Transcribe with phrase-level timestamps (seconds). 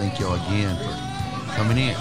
[0.00, 1.94] Thank y'all again for coming in.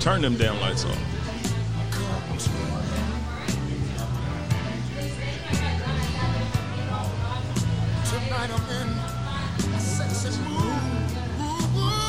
[0.00, 1.15] Turn them damn lights off.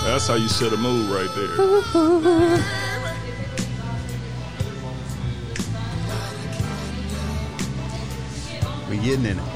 [0.08, 1.58] That's how you set a mood right there.
[8.90, 9.47] We getting in it.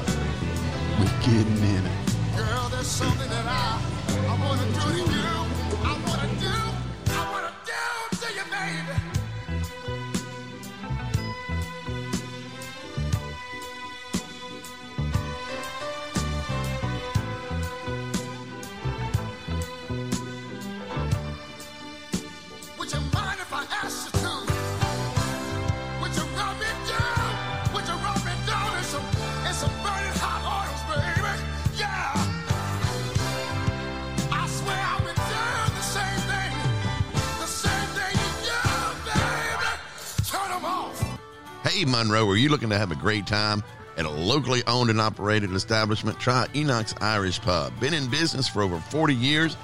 [42.02, 43.62] Monroe, are you looking to have a great time
[43.96, 46.18] at a locally owned and operated establishment?
[46.18, 47.72] Try Enoch's Irish Pub.
[47.78, 49.56] Been in business for over 40 years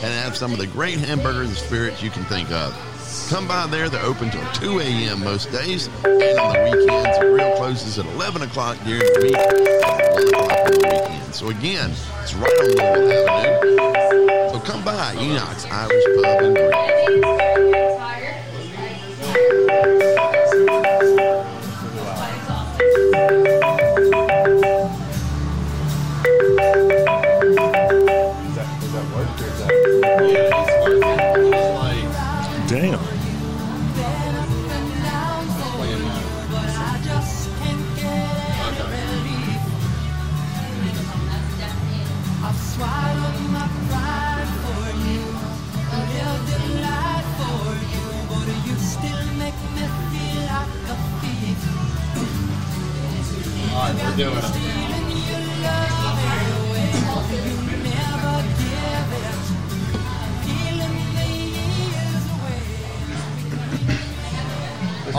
[0.00, 2.72] and have some of the great hamburgers and spirits you can think of.
[3.30, 3.88] Come by there.
[3.88, 5.24] They're open till 2 a.m.
[5.24, 5.88] most days.
[6.04, 10.28] And on the weekends, the grill closes at 11 o'clock during the week and 1
[10.28, 11.34] o'clock on the weekend.
[11.34, 11.90] So again,
[12.22, 14.50] it's right on Louisville Avenue.
[14.52, 17.39] So come by Enoch's Irish Pub and Grill.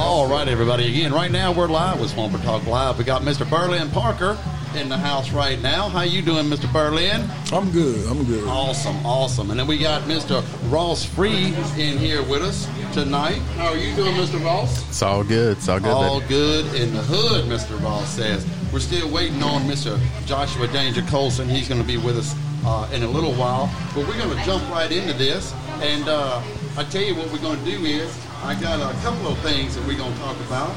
[0.03, 0.87] All right, everybody.
[0.87, 2.97] Again, right now we're live with Swamper Talk Live.
[2.97, 3.47] We got Mr.
[3.47, 4.35] Berlin Parker
[4.75, 5.89] in the house right now.
[5.89, 6.71] How you doing, Mr.
[6.73, 7.29] Berlin?
[7.53, 8.09] I'm good.
[8.09, 8.43] I'm good.
[8.47, 9.51] Awesome, awesome.
[9.51, 10.43] And then we got Mr.
[10.71, 13.37] Ross Free in here with us tonight.
[13.55, 14.43] How are you doing, Mr.
[14.43, 14.89] Ross?
[14.89, 15.57] It's all good.
[15.57, 15.91] It's all good.
[15.91, 16.29] All baby.
[16.29, 17.79] good in the hood, Mr.
[17.81, 18.43] Ross says.
[18.73, 19.99] We're still waiting on Mr.
[20.25, 21.47] Joshua Danger Colson.
[21.47, 22.35] He's going to be with us
[22.65, 23.71] uh, in a little while.
[23.93, 25.53] But we're going to jump right into this.
[25.79, 26.41] And uh,
[26.75, 28.11] I tell you what we're going to do is
[28.43, 30.71] I got a couple of things that we're going to talk about.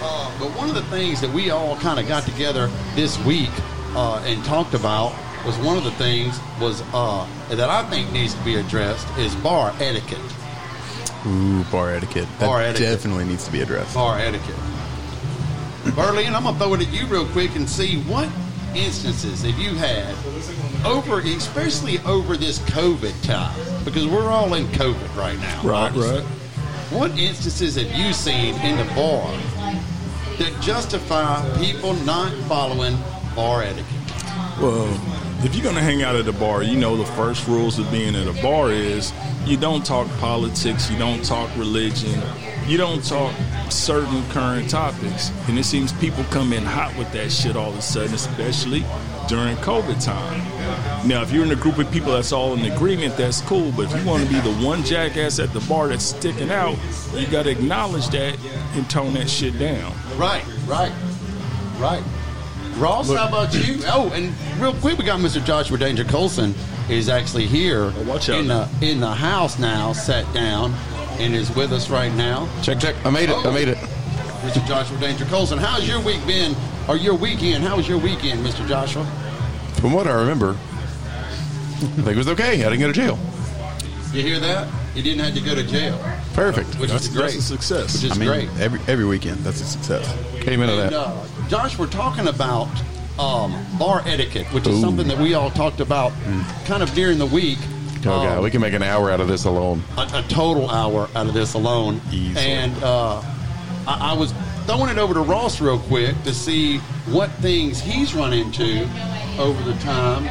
[0.00, 3.50] Uh, but one of the things that we all kind of got together this week
[3.96, 5.12] uh, and talked about
[5.44, 9.34] was one of the things was uh, that I think needs to be addressed is
[9.36, 10.18] bar etiquette.
[11.26, 12.28] Ooh, bar etiquette.
[12.38, 12.88] That Bar etiquette.
[12.90, 13.94] definitely needs to be addressed.
[13.94, 14.54] bar etiquette.
[15.96, 18.28] Berlin, I'm gonna throw it at you real quick and see what
[18.76, 20.14] instances have you had
[20.86, 25.62] over, especially over this COVID time, because we're all in COVID right now.
[25.64, 26.18] Right, obviously.
[26.20, 26.26] right.
[26.90, 29.30] What instances have you seen in the bar
[30.38, 32.96] that justify people not following
[33.36, 33.84] bar etiquette?
[34.58, 34.88] Well,
[35.44, 38.16] if you're gonna hang out at a bar, you know the first rules of being
[38.16, 39.12] at a bar is
[39.44, 42.22] you don't talk politics, you don't talk religion,
[42.66, 43.34] you don't talk
[43.68, 45.30] certain current topics.
[45.46, 48.82] And it seems people come in hot with that shit all of a sudden, especially
[49.28, 50.40] during COVID time.
[51.06, 53.72] Now, if you're in a group of people that's all in agreement, that's cool.
[53.72, 56.76] But if you want to be the one jackass at the bar that's sticking out,
[57.14, 58.38] you got to acknowledge that
[58.74, 59.92] and tone that shit down.
[60.16, 60.92] Right, right,
[61.78, 62.02] right.
[62.76, 63.80] Ross, how about you?
[63.86, 65.44] Oh, and real quick, we got Mr.
[65.44, 66.54] Joshua Danger Colson
[66.88, 70.72] is actually here Oh, watch out in the in the house now, sat down,
[71.18, 72.48] and is with us right now.
[72.62, 72.94] Check, check.
[73.04, 73.36] I made it.
[73.36, 73.52] I oh.
[73.52, 73.78] made it.
[74.42, 74.64] Mr.
[74.66, 76.54] Joshua Danger Colson, how's your week been?
[76.88, 77.64] Or your weekend?
[77.64, 78.66] How was your weekend, Mr.
[78.68, 79.04] Joshua?
[79.80, 82.64] From what I remember, I think it was okay.
[82.64, 83.18] I didn't go to jail.
[84.12, 84.68] You hear that?
[84.96, 85.96] You didn't have to go to jail,
[86.34, 86.74] Perfect.
[86.80, 87.38] which That's, is that's great.
[87.38, 87.94] a success.
[87.94, 88.48] Which is I mean, great.
[88.60, 90.12] every every weekend, that's a success.
[90.42, 90.98] Came into And, that.
[90.98, 92.68] uh, Josh, we're talking about
[93.20, 94.80] um, bar etiquette, which is Ooh.
[94.80, 96.12] something that we all talked about
[96.64, 97.58] kind of during the week.
[98.06, 99.84] oh Um, god, we can make an hour out of this alone.
[99.96, 102.00] a, a total hour out of this alone.
[102.10, 102.36] Easy.
[102.40, 103.20] And uh,
[103.86, 104.32] I, I was
[104.68, 106.76] throwing it over to Ross real quick to see
[107.06, 108.82] what things he's run into
[109.38, 110.28] over the time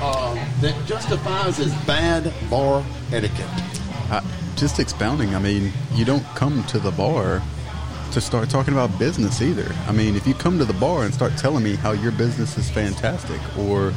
[0.00, 3.46] uh, that justifies his bad bar etiquette.
[4.10, 4.20] Uh,
[4.56, 7.40] just expounding, I mean, you don't come to the bar
[8.10, 9.72] to start talking about business either.
[9.86, 12.58] I mean, if you come to the bar and start telling me how your business
[12.58, 13.92] is fantastic or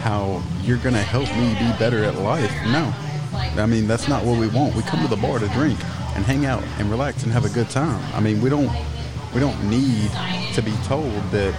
[0.00, 2.94] how you're going to help me be better at life, no.
[3.62, 4.74] I mean, that's not what we want.
[4.74, 5.78] We come to the bar to drink
[6.16, 8.02] and hang out and relax and have a good time.
[8.14, 8.70] I mean, we don't
[9.34, 10.10] we don't need
[10.54, 11.54] to be told that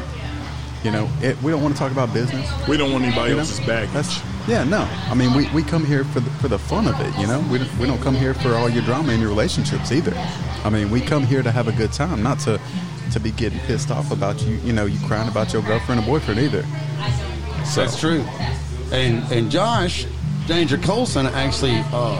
[0.84, 2.50] you know it, we don't want to talk about business.
[2.68, 3.40] We don't want anybody You know?
[3.42, 3.92] else's baggage.
[3.94, 4.88] That's yeah, no.
[5.10, 7.40] I mean, we, we come here for the, for the fun of it, you know.
[7.52, 10.14] We don't- we don't come here for all your drama in your relationships either.
[10.64, 12.60] I mean, we come here to have a good time, not to
[13.12, 16.06] to be getting pissed off about you, you know, you crying about your girlfriend or
[16.06, 16.64] boyfriend either.
[17.66, 18.24] So That's true.
[18.92, 20.06] And and Josh
[20.48, 22.16] Danger Colson actually uh,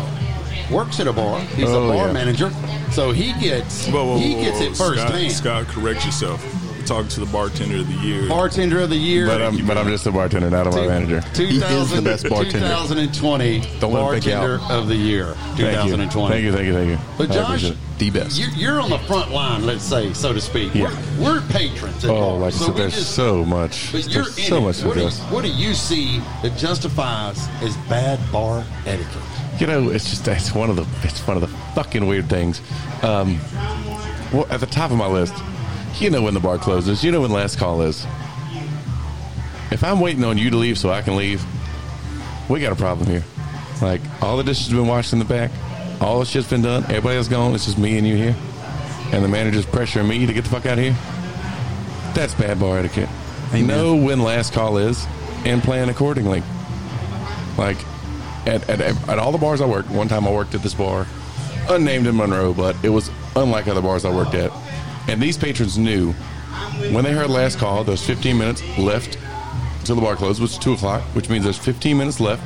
[0.72, 1.40] works at a bar.
[1.56, 2.14] He's Oh, a bar yeah.
[2.14, 2.52] manager,
[2.92, 4.66] so he gets Whoa, whoa, he whoa, gets whoa.
[4.66, 5.32] it firsthand.
[5.32, 6.44] Scott, Scott, correct yourself.
[6.80, 8.28] We're talking to the bartender of the year.
[8.28, 9.28] Bartender of the year.
[9.28, 11.22] But I'm, but I'm just a bartender, not a bar manager.
[11.36, 12.60] He is the best bartender.
[12.68, 15.34] 2020 Don't let him pick you bartender of the year.
[15.56, 15.66] Thank you.
[15.98, 16.34] 2020.
[16.34, 16.98] Thank you, thank you, thank you.
[17.18, 18.40] But Josh, the best.
[18.40, 20.74] You're, you're on the front line, let's say, so to speak.
[20.74, 20.86] Yeah.
[21.20, 22.04] We're, we're patrons.
[22.06, 23.92] At Oh, bars, like I so said, there's just- so much.
[23.92, 24.62] But you're There's in so it.
[24.62, 25.20] much to what, do you, this.
[25.24, 29.22] what do you see that justifies as bad bar etiquette?
[29.60, 32.62] You know, it's just it's one of the it's one of the fucking weird things.
[33.04, 33.40] Um,
[34.32, 35.34] well, at the top of my list,
[36.00, 37.04] you know when the bar closes.
[37.04, 38.06] You know when last call is.
[39.72, 41.44] If I'm waiting on you to leave so I can leave,
[42.50, 43.24] we got a problem here.
[43.82, 45.52] Like all the dishes have been washed in the back,
[46.00, 46.84] all the shit's been done.
[46.86, 47.54] Everybody else gone.
[47.54, 48.36] It's just me and you here,
[49.12, 50.96] and the manager's pressuring me to get the fuck out of here.
[52.14, 53.10] That's bad bar etiquette.
[53.54, 53.68] Amen.
[53.68, 55.06] Know when last call is
[55.44, 56.44] and plan accordingly.
[57.58, 57.78] Like
[58.50, 61.06] at, at, at all the bars I worked, one time I worked at this bar,
[61.70, 64.52] unnamed in Monroe, but it was unlike other bars I worked at.
[65.08, 66.14] And these patrons knew
[66.92, 69.18] when they heard last call, those 15 minutes left
[69.86, 72.44] till the bar closed, which is 2 o'clock, which means there's 15 minutes left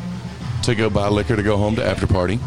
[0.66, 2.40] to go buy liquor to go home to after party.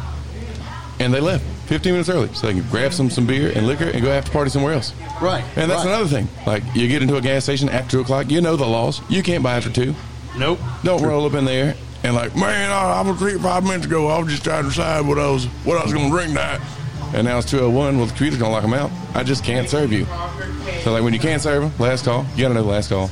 [0.99, 3.85] And they left 15 minutes early so they can grab some, some beer and liquor
[3.85, 4.94] and go after party somewhere else.
[5.20, 5.44] Right.
[5.56, 5.94] And that's right.
[5.94, 6.29] another thing.
[6.47, 9.00] Like, you get into a gas station after 2 o'clock, you know the laws.
[9.11, 9.94] You can't buy after 2.
[10.38, 10.58] Nope.
[10.82, 11.75] Don't roll up in there
[12.06, 14.06] and like, man, I, I was here five minutes ago.
[14.08, 16.29] I was just trying to decide what I was what I was going to drink
[16.29, 16.61] tonight.
[17.14, 17.97] And now it's two oh one.
[17.97, 18.91] Well, the computer's going to lock them out.
[19.14, 20.05] I just can't serve you.
[20.82, 22.25] So like when you can't serve them, last call.
[22.35, 23.11] You got to know the last call.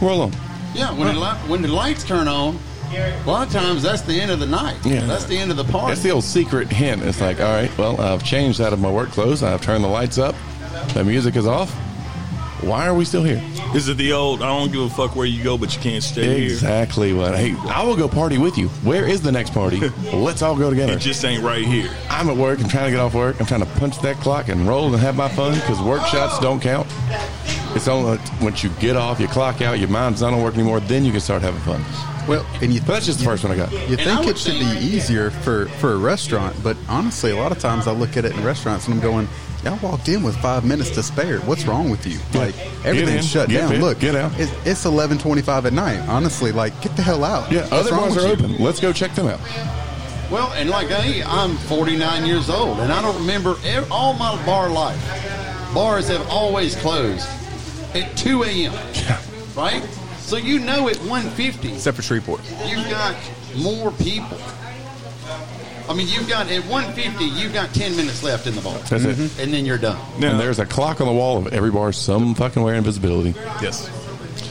[0.00, 0.40] Roll them.
[0.74, 2.58] Yeah, when the, li- when the lights turn on,
[2.92, 4.76] a lot of times that's the end of the night.
[4.84, 5.06] Yeah.
[5.06, 5.88] That's the end of the party.
[5.88, 7.02] That's the old secret hint.
[7.02, 9.42] It's like, all right, well, I've changed out of my work clothes.
[9.42, 10.34] I've turned the lights up.
[10.92, 11.74] The music is off.
[12.64, 13.42] Why are we still here?
[13.74, 14.42] Is it the old?
[14.42, 16.52] I don't give a fuck where you go, but you can't stay here.
[16.52, 17.34] Exactly what.
[17.34, 18.68] Hey, I will go party with you.
[18.84, 19.80] Where is the next party?
[20.12, 20.94] Let's all go together.
[20.94, 21.90] It just ain't right here.
[22.08, 22.60] I'm at work.
[22.60, 23.38] I'm trying to get off work.
[23.40, 26.38] I'm trying to punch that clock and roll and have my fun because work shots
[26.40, 26.86] don't count.
[27.74, 30.78] It's only once you get off, you clock out, your mind's not on work anymore,
[30.80, 31.84] then you can start having fun.
[32.28, 33.72] Well, and you But that's just the first one I got.
[33.90, 37.58] You think it should be easier for, for a restaurant, but honestly, a lot of
[37.58, 39.28] times I look at it in restaurants and I'm going,
[39.64, 41.40] y'all walked in with five minutes to spare.
[41.40, 42.18] What's wrong with you?
[42.38, 43.72] Like everything's shut get down.
[43.74, 44.32] in, Look, get out.
[44.38, 45.98] It, it's eleven twenty five at night.
[46.08, 47.50] Honestly, like get the hell out.
[47.50, 48.46] Yeah, What's other bars are with you?
[48.46, 48.64] open.
[48.64, 49.40] Let's go check them out.
[50.30, 54.42] Well, and like I, I'm 49 years old, and I don't remember ev all my
[54.46, 54.98] bar life.
[55.74, 57.28] Bars have always closed
[57.94, 58.72] at 2 a.m.
[59.54, 59.82] Right?
[60.18, 62.40] So you know at 150, Except for Shreveport.
[62.66, 63.14] you've got
[63.58, 64.38] more people.
[65.88, 69.04] I mean, you've got at 150, you've got 10 minutes left in the bar, That's
[69.04, 69.16] it.
[69.16, 69.40] Mm-hmm.
[69.40, 69.98] and then you're done.
[70.18, 73.34] Now, And there's a clock on the wall of every bar, some fucking way invisibility.
[73.60, 73.88] Yes.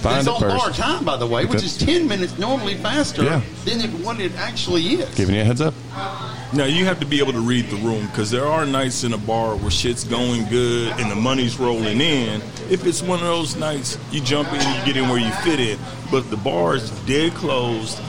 [0.01, 3.23] Find it's it on bar time, by the way, which is 10 minutes normally faster
[3.23, 3.41] Yeah.
[3.65, 5.15] than it, what it actually is.
[5.15, 5.73] Giving you a heads up.
[6.53, 9.13] now you have to be able to read the room because there are nights in
[9.13, 12.41] a bar where shit's going good and the money's rolling in.
[12.69, 15.59] If it's one of those nights, you jump in, you get in where you fit
[15.59, 15.79] in.
[16.11, 17.99] But if the bar is dead closed.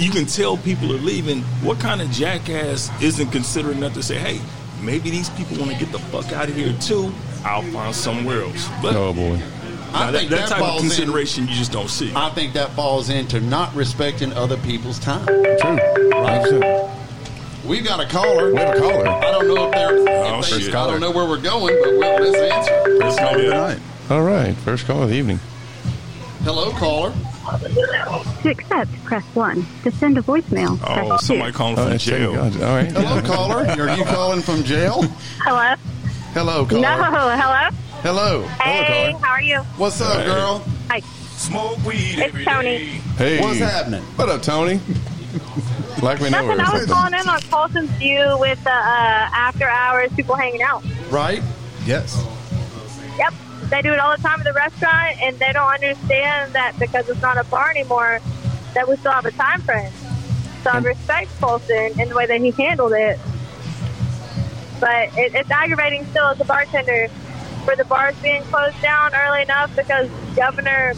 [0.00, 1.42] You can tell people are leaving.
[1.62, 4.40] What kind of jackass isn't considering enough to say, "Hey,
[4.80, 7.12] maybe these people want to get the fuck out of here too.
[7.44, 9.38] I'll find somewhere else." But Oh boy.
[9.92, 12.12] I now, that, think that that type of falls in- consideration you just don't see.
[12.16, 15.26] I think that falls into not respecting other people's time.
[15.26, 15.78] True.
[16.12, 16.88] Right?
[17.66, 18.52] We've got a caller.
[18.54, 19.06] We have a caller.
[19.06, 19.98] I don't know if they're.
[19.98, 20.74] Oh, if they, shit.
[20.74, 22.98] I don't know where we're going, but we'll, let's answer.
[23.00, 23.78] Let's go Call it ahead.
[23.78, 23.78] night.
[24.08, 24.56] All right.
[24.56, 25.40] First call of the evening.
[26.42, 27.12] Hello, caller.
[27.58, 29.66] To accept, press 1.
[29.84, 31.26] To send a voicemail, Oh, press 2.
[31.26, 32.30] somebody calling Oh, from that's jail.
[32.38, 32.90] All right.
[32.92, 33.66] Hello, caller.
[33.66, 35.02] Are you calling from jail?
[35.42, 35.74] Hello?
[36.32, 36.80] Hello, caller.
[36.80, 37.70] No, hello?
[38.02, 38.42] Hello.
[38.62, 39.58] Hey, how are you?
[39.76, 40.64] What's up, girl?
[40.88, 41.00] Hi.
[41.36, 42.84] Smoke weed It's Tony.
[43.16, 43.40] Hey.
[43.40, 44.02] What's happening?
[44.16, 44.80] What up, Tony?
[46.02, 46.78] like we know Nothing, I her.
[46.78, 50.82] was calling in on Colson's view with the uh, after hours people hanging out.
[51.10, 51.42] Right?
[51.84, 52.24] Yes.
[53.18, 53.34] Yep.
[53.70, 57.08] They do it all the time at the restaurant, and they don't understand that because
[57.08, 58.20] it's not a bar anymore,
[58.74, 59.92] that we still have a time frame.
[60.64, 63.18] So I respect Colson and the way that he handled it.
[64.80, 67.08] But it, it's aggravating still as a bartender
[67.64, 70.94] for the bars being closed down early enough because Governor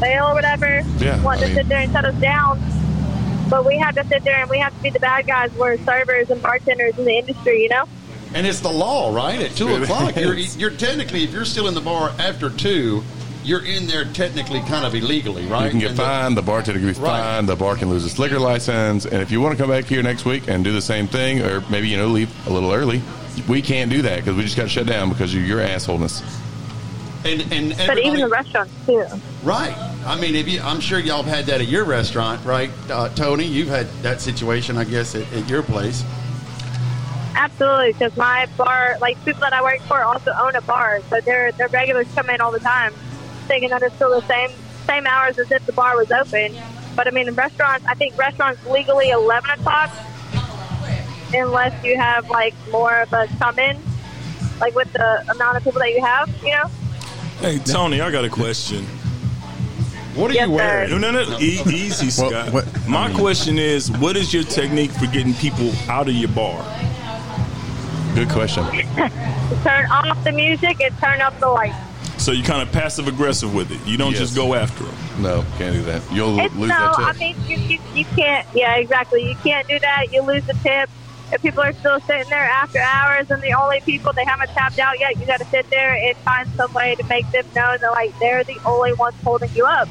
[0.00, 2.60] Bale or whatever Yeah, wanted I to sit there and shut us down.
[3.50, 5.52] But we have to sit there and we have to be the bad guys.
[5.56, 7.84] We're servers and bartenders in the industry, you know?
[8.34, 9.40] And it's the law, right?
[9.40, 13.02] At two It o'clock, you're, you're technically, if you're still in the bar after two,
[13.42, 15.64] you're in there technically kind of illegally, right?
[15.64, 16.36] You can get And the- fined.
[16.36, 17.20] The bartender can be Right.
[17.20, 17.48] fined.
[17.48, 19.06] The bar can lose its liquor license.
[19.06, 21.40] And if you want to come back here next week and do the same thing,
[21.42, 23.00] or maybe you know leave a little early,
[23.48, 26.22] we can't do that because we just got shut down because of your assholeness.
[27.24, 29.06] and, and But even everybody- the restaurants, too.
[29.42, 29.74] Right.
[30.06, 33.08] I mean, if you, I'm sure y'all have had that at your restaurant, right, uh,
[33.10, 33.44] Tony?
[33.44, 36.04] You've had that situation, I guess, at, at your place.
[37.40, 41.20] Absolutely, because my bar, like people that I work for, also own a bar, so
[41.20, 42.92] their their regulars come in all the time,
[43.46, 44.50] thinking that it's still the same
[44.88, 46.56] same hours as if the bar was open.
[46.96, 49.90] But I mean, the restaurants, I think restaurants legally eleven o'clock,
[51.32, 53.76] unless you have like more of a come in,
[54.60, 56.64] like with the amount of people that you have, you know.
[57.40, 58.84] Hey, Tony, I got a question.
[60.16, 60.88] What are Yes, you wearing?
[60.90, 60.98] sir.
[60.98, 61.38] No, no, no.
[61.38, 62.52] E- easy, Well, Scott.
[62.52, 66.60] what- My question is, what is your technique for getting people out of your bar?
[68.18, 68.64] Good question.
[69.62, 71.76] Turn off the music and turn up the lights.
[72.20, 73.78] So you kind of passive aggressive with it.
[73.86, 74.18] You don't Yes.
[74.22, 74.94] just go after them.
[75.22, 76.02] No, can't do that.
[76.10, 78.44] You'll It's lose no, that I mean you, you you can't.
[78.52, 79.22] Yeah, exactly.
[79.28, 80.12] You can't do that.
[80.12, 80.90] You lose the tip.
[81.32, 84.80] If people are still sitting there after hours and the only people they haven't tapped
[84.80, 87.76] out yet, you got to sit there and find some way to make them know
[87.78, 89.88] that like they're the only ones holding you up.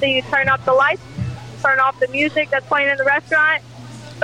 [0.00, 1.02] So you turn off the lights,
[1.62, 3.62] turn off the music that's playing in the restaurant,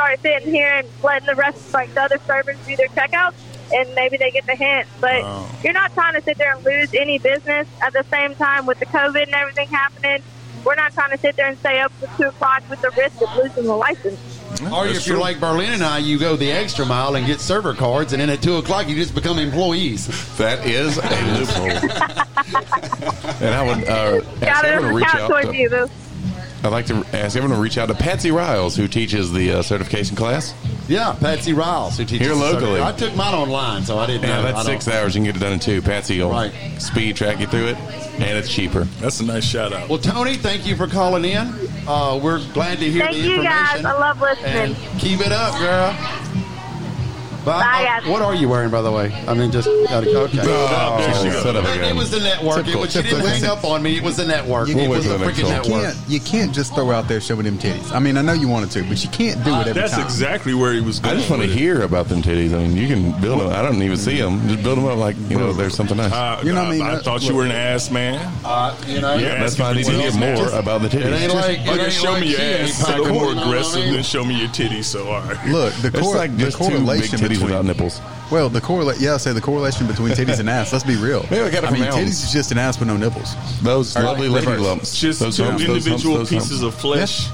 [0.00, 3.34] start sitting here and letting the rest like the other servers do their checkouts,
[3.70, 4.88] and maybe they get the hint.
[4.98, 5.46] But Oh.
[5.62, 8.78] you're not trying to sit there and lose any business at the same time with
[8.78, 10.22] the COVID and everything happening.
[10.64, 13.20] We're not trying to sit there and stay up to two o'clock with the risk
[13.20, 14.18] of losing the license.
[14.72, 15.22] Or That's if you're true.
[15.22, 18.30] like Berlin and I, you go the extra mile and get server cards, and then
[18.30, 20.06] at two o'clock you just become employees.
[20.38, 21.66] That is a loophole.
[23.40, 25.42] and I would uh, ask Got everyone to to reach count out.
[25.52, 25.68] To, you.
[25.70, 25.90] Boo.
[26.62, 29.62] I'd like to ask everyone to reach out to Patsy Riles, who teaches the uh,
[29.62, 30.54] certification class.
[30.88, 32.82] Yeah, Patsy Riles, who teaches Here the server- locally.
[32.82, 34.42] I took mine online, so I didn't Yeah, know.
[34.42, 35.14] that's I six don't- hours.
[35.14, 35.80] You can get it done in two.
[35.80, 36.52] Patsy will Right.
[36.78, 37.76] speed track you through it,
[38.18, 38.84] and it's cheaper.
[39.00, 39.88] That's a nice shout out.
[39.88, 41.54] Well, Tony, thank you for calling in.
[41.88, 43.82] Uh, we're glad to hear Thank the you information.
[43.82, 43.84] guys.
[43.86, 44.46] I love listening.
[44.54, 45.96] And keep it up, girl.
[47.44, 47.60] Bye.
[47.60, 48.06] Bye, guys.
[48.08, 49.12] What are you wearing, by the way?
[49.26, 50.38] I mean, just out of okay.
[50.42, 51.42] Oh, she goes.
[51.42, 52.66] son of a It, it was the network.
[52.68, 53.28] It was, she didn't typical.
[53.28, 53.96] hang up on me.
[53.96, 54.68] It was the network.
[54.68, 55.50] You- it was the for the next freaking call.
[55.52, 55.94] network.
[55.94, 57.92] can't, you can't just throw out there showing them titties.
[57.92, 60.04] I mean, I know you wanted to, but you can't do it every That's time.
[60.04, 61.14] exactly where he was going.
[61.16, 62.52] I just want to hear about them titties.
[62.52, 63.48] I mean, you can build them.
[63.50, 64.46] I don't even see them.
[64.48, 65.52] Just build them up like you know.
[65.52, 66.12] There's something nice.
[66.12, 66.82] Uh, You know what I mean?
[66.82, 68.14] I Uh, thought you were an ass man.
[68.44, 70.52] Uh, you know, Yeah, That's why I need to hear more details.
[70.52, 71.34] about the It ain't titties.
[71.34, 72.82] like, it Okay, ain't show like me your she ain't ass.
[72.82, 74.84] A packing little more one, you know what I aggressive than show me your titties.
[74.84, 75.46] So all right.
[75.48, 78.00] Look, the, It's cor- like the just two big correlation titties between without nipples.
[78.30, 80.72] Well, the correlation, yeah, I say the correlation between titties and ass.
[80.72, 81.24] Let's be real.
[81.30, 82.10] Yeah, I got it I from mean, mountains.
[82.20, 83.34] titties is just an ass with no nipples.
[83.62, 84.66] Those Or lovely like lady reverse.
[84.66, 85.00] lumps.
[85.00, 86.74] Just those two humps, those humps, individual those pieces humps.
[86.74, 87.26] of flesh.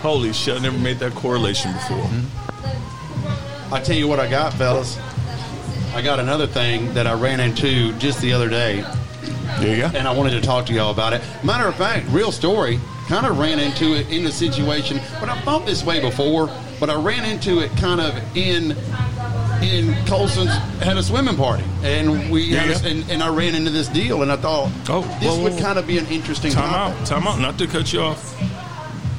[0.00, 0.56] Holy shit!
[0.56, 1.98] I never made that correlation before.
[1.98, 3.74] Mm-hmm.
[3.74, 4.98] I tell you what I got, fellas.
[5.94, 8.82] I got another thing that I ran into just the other day,
[9.58, 9.90] There you go.
[9.98, 11.20] and I wanted to talk to y'all about it.
[11.44, 12.78] Matter of fact, real story.
[13.08, 16.48] Kind of ran into it in the situation, but I thought this way before.
[16.80, 18.74] But I ran into it kind of in
[19.62, 20.50] in Colson's
[20.82, 24.22] had a swimming party, and we had a- and, and I ran into this deal,
[24.22, 25.60] and I thought, Oh, this whoa, would whoa.
[25.60, 27.00] kind of be an interesting Time topic.
[27.02, 27.06] out.
[27.06, 27.38] Time out.
[27.38, 28.34] Not to cut you off.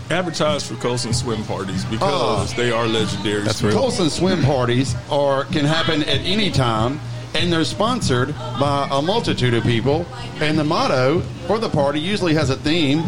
[0.09, 2.55] Advertise for Colson swim parties because Oh.
[2.57, 3.43] they are legendary.
[3.43, 3.73] That's real.
[3.77, 6.99] Colson swim parties are can happen at any time,
[7.35, 10.05] and they're sponsored by a multitude of people.
[10.41, 13.03] And the motto for the party usually has a theme,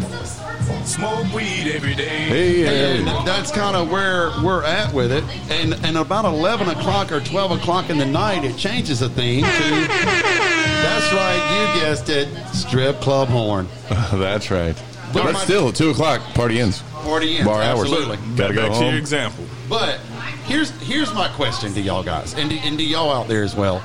[0.84, 2.08] Smoke weed every day.
[2.08, 3.02] Hey, hey.
[3.24, 5.24] that's kind of where we're at with it.
[5.50, 9.44] And and about eleven o'clock or twelve o'clock in the night, it changes the theme
[9.44, 9.48] to.
[9.50, 13.68] That's right, you guessed it, strip club horn.
[13.88, 14.74] That's right.
[15.12, 16.82] But But still, at two o'clock, party ends.
[17.02, 17.80] Party ends, Bar hours.
[17.80, 18.16] absolutely.
[18.36, 18.94] Gotta Back go to your home.
[18.94, 19.44] example.
[19.68, 19.98] But
[20.46, 23.54] here's here's my question to y'all guys, and to, and to y'all out there as
[23.54, 23.80] well.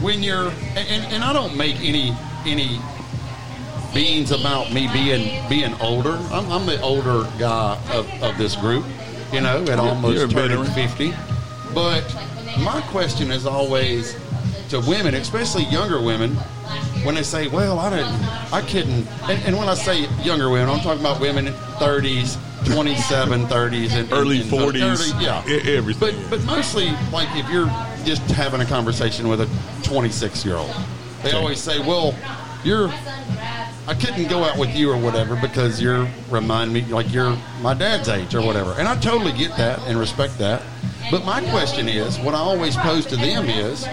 [0.00, 2.14] When you're and, and, and I don't make any
[2.46, 2.78] any
[3.94, 6.12] beans about me being being older.
[6.32, 8.84] I'm, I'm the older guy of, of this group,
[9.32, 11.12] you know, at almost turning fifty.
[11.74, 12.04] But
[12.60, 14.16] my question is always
[14.70, 16.34] to women, especially younger women,
[17.04, 20.68] when they say, "Well, I didn't, I couldn't," and, and when I say younger women,
[20.68, 22.36] I'm talking about women in 30s,
[22.72, 26.14] 27, 30s, and Early and, and 40s, early- yeah, e- everything.
[26.28, 27.66] But but mostly, like if you're
[28.04, 29.48] just having a conversation with a
[29.84, 30.74] 26 year old.
[31.22, 32.14] They always say, "Well,
[32.64, 32.92] you're."
[33.90, 37.74] I couldn't go out with you or whatever because you're remind me like you're my
[37.74, 40.62] dad's age or whatever, and I totally get that and respect that.
[41.10, 43.88] But my question is, what I always pose to them is,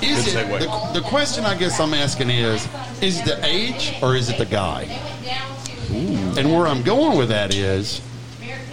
[0.00, 2.66] is it the, the question I guess I'm asking is,
[3.02, 4.84] is it the age or is it the guy?
[6.38, 8.00] And where I'm going with that is,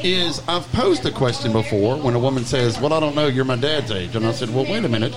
[0.02, 3.44] is I've posed a question before when a woman says, "Well, I don't know, you're
[3.44, 5.14] my dad's age," and I said, "Well, wait a minute.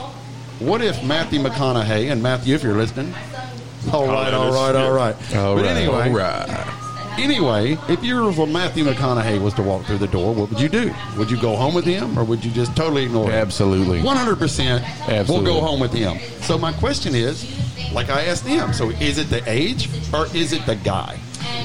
[0.59, 3.15] What if Matthew McConaughey and Matthew, if you're listening,
[3.93, 7.19] all right, all right, all right, All but right, anyway, All right.
[7.19, 10.61] anyway, if you were if Matthew McConaughey was to walk through the door, what would
[10.61, 10.93] you do?
[11.17, 13.33] Would you go home with him, or would you just totally ignore him?
[13.35, 14.03] Absolutely.
[14.03, 14.83] One hundred percent.
[15.07, 15.53] We'll Absolutely.
[15.53, 16.19] go home with him.
[16.43, 17.45] So my question is,
[17.93, 21.19] like I asked them, so is it the age or is it the guy?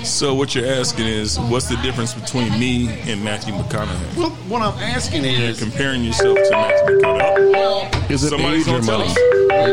[0.03, 4.18] So what you're asking is, what's the difference between me and Matthew McConaughey?
[4.18, 8.12] Well, what I'm asking You're is, comparing yourself to Matthew McConaughey.
[8.12, 9.10] Is it Somebody's age or gonna tell money?
[9.12, 9.18] us.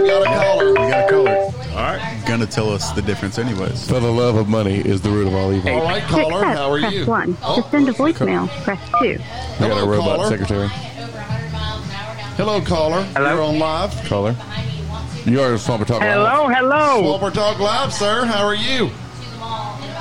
[0.01, 0.69] we got a caller.
[0.71, 1.50] We got a caller.
[1.71, 2.23] All right.
[2.27, 3.87] Gonna tell us the difference, anyways.
[3.89, 5.71] For the love of money is the root of all evil.
[5.73, 7.07] All right, caller, how are press you?
[7.07, 7.37] 1.
[7.43, 9.19] Oh, to send a voicemail, press 2.
[9.65, 10.29] I got a robot caller.
[10.29, 10.69] secretary.
[12.37, 13.03] Hello, caller.
[13.15, 13.35] Hello.
[13.35, 13.95] You're on live.
[14.09, 14.35] Caller.
[15.27, 16.13] You are Swamper Talk Live.
[16.13, 17.03] Hello, hello.
[17.19, 18.25] Swamper Talk Live, sir.
[18.25, 18.91] How are you?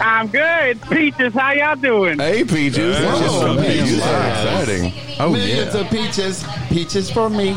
[0.01, 0.81] I'm good.
[0.83, 2.17] Peaches, how y'all doing?
[2.19, 2.97] Hey, Peaches.
[2.97, 3.97] Hey, That's what's just up, Peaches?
[3.97, 4.93] exciting.
[5.19, 5.81] Oh Millions yeah.
[5.81, 6.45] of peaches.
[6.69, 7.53] Peaches for me.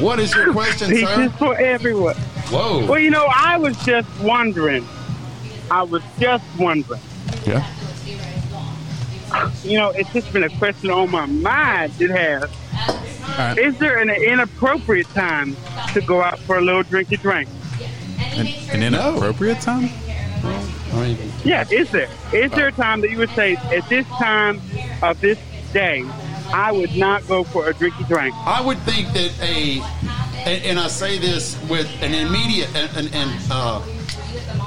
[0.00, 1.16] What is your question, Peaches sir?
[1.24, 2.16] Peaches for everyone.
[2.50, 2.86] Whoa.
[2.86, 4.86] Well, you know, I was just wondering.
[5.70, 7.00] I was just wondering.
[7.44, 7.66] Yeah.
[9.62, 11.92] You know, it's just been a question on my mind.
[12.00, 12.50] It has.
[13.38, 13.58] right.
[13.58, 15.56] Is there an inappropriate time
[15.92, 17.48] to go out for a little drinky drink?
[18.18, 19.90] An, an inappropriate time?
[20.92, 22.08] I mean, Yeah, is there?
[22.32, 22.76] Is there a oh.
[22.76, 24.60] time that you would say at this time
[25.02, 25.38] of this
[25.72, 26.04] day,
[26.52, 28.34] I would not go for a drinky drink?
[28.38, 29.82] I would think that a,
[30.46, 33.82] and, and I say this with an immediate, and, and, and uh,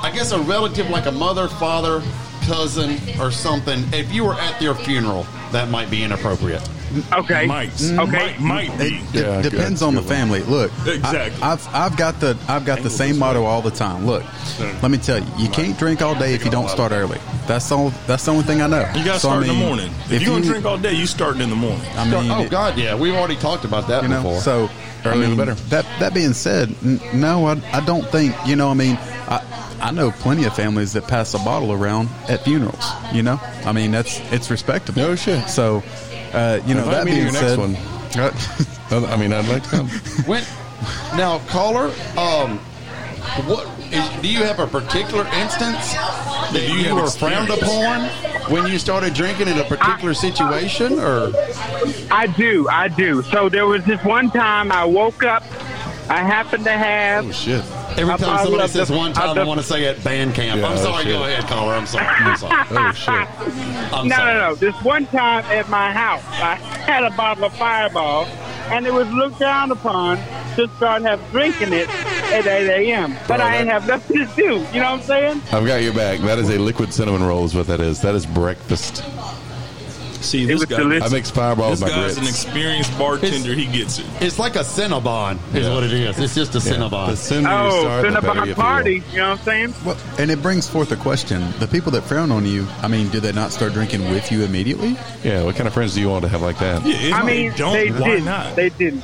[0.01, 2.01] I guess a relative like a mother, father,
[2.45, 3.83] cousin, or something.
[3.93, 6.67] If you were at their funeral, that might be inappropriate.
[7.13, 7.45] Okay.
[7.45, 7.69] Might.
[7.81, 8.35] Okay.
[8.37, 8.97] Might, might be.
[8.97, 9.87] It de- Yeah, depends good.
[9.87, 10.15] on the Good one.
[10.17, 10.39] family.
[10.41, 11.41] Look, Exactly.
[11.41, 14.05] I, I've I've got the I've got the same motto all the time.
[14.05, 14.23] Look,
[14.81, 17.17] let me tell you, you can't drink all day if you don't start early.
[17.47, 17.91] That's all.
[18.07, 18.79] That's the only thing I know.
[18.93, 19.91] You got to So, I start in the morning.
[20.09, 21.81] If, you're going to drink all day, you starting in the morning.
[21.95, 24.21] I mean, oh God, yeah, we've already talked about that you know.
[24.21, 24.41] before.
[24.41, 24.69] So
[25.05, 25.61] Earlier I mean, the better.
[25.69, 28.69] That that being said, n- no, I, I don't think you know.
[28.69, 32.85] I mean, I I know plenty of families that pass a bottle around at funerals.
[33.13, 35.01] You know, I mean that's it's respectable.
[35.01, 35.49] No shit.
[35.49, 35.83] So,
[36.33, 37.75] uh, you know that me being your next said, one.
[38.91, 39.87] I mean, I'd like to come.
[40.25, 40.43] When,
[41.15, 42.57] now, caller, um,
[43.47, 48.09] what is, do you have a particular instance that you you, were frowned upon
[48.51, 51.31] when you started drinking in a particular situation, or
[52.11, 53.21] I do, I do.
[53.23, 55.43] So there was this one time I woke up.
[56.09, 57.25] I happened to have.
[57.27, 57.63] Oh, shit.
[57.91, 60.35] every time bottle somebody says the- one time, of I want to say at band
[60.35, 60.59] camp.
[60.59, 61.03] Yeah, I'm sorry.
[61.03, 61.13] shit.
[61.13, 61.73] Go ahead, caller.
[61.73, 62.05] I'm sorry.
[62.05, 62.65] I'm sorry.
[62.71, 63.93] Oh, shit.
[63.93, 64.33] I'm no, sorry.
[64.33, 64.55] no, no.
[64.55, 68.25] This one time at my house, I had a bottle of Fireball,
[68.71, 70.17] and it was looked down upon
[70.55, 71.87] to start have drinking it
[72.31, 73.13] at 8 a.m.
[73.27, 74.41] But Bro, I ain't have nothing to do.
[74.43, 75.41] You know what I'm saying?
[75.51, 76.19] I've got your back.
[76.21, 78.01] That is a liquid cinnamon roll, is what that is.
[78.01, 79.03] That is breakfast.
[80.21, 81.11] See, It this guy, delicious.
[81.11, 83.53] I mix fireballs this my guy's an experienced bartender.
[83.53, 84.05] He gets it.
[84.21, 86.19] It's like a Cinnabon, is what it is.
[86.19, 86.75] It's just a Yeah.
[86.77, 87.07] Cinnabon.
[87.09, 88.55] The sooner you Oh, start, the better Cinnabon you feel.
[88.55, 89.03] party.
[89.11, 89.73] You know what I'm saying?
[89.85, 93.09] Well, and it brings forth a question: the people that frown on you, I mean,
[93.09, 94.95] do they not start drinking with you immediately?
[95.23, 96.85] Yeah, what kind of friends do you want to have like that?
[96.85, 98.25] Yeah, if I mean, they don't, they why didn't.
[98.25, 98.55] not?
[98.55, 99.03] They didn't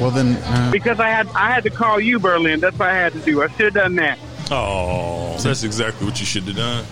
[0.00, 2.60] Well, then, uh, because I had I had to call you, Berlin.
[2.60, 3.42] That's what I had to do.
[3.42, 4.18] I should have done that.
[4.50, 6.84] Oh, that's exactly what you should have done.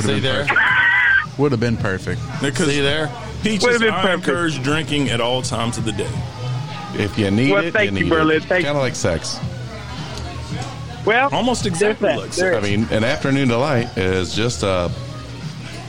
[0.00, 0.46] See there?
[1.38, 2.20] Would have been perfect.
[2.40, 3.10] Because See there?
[3.42, 4.28] Peaches, Would've been I perfect.
[4.28, 6.10] encourage drinking at all times of the day.
[6.94, 8.36] If you need Well, it, thank you you, need Berlin.
[8.38, 8.44] it.
[8.44, 9.38] Thank Kind of like sex.
[11.04, 14.90] Well, Almost there's exactly like There I mean, an afternoon delight is just a A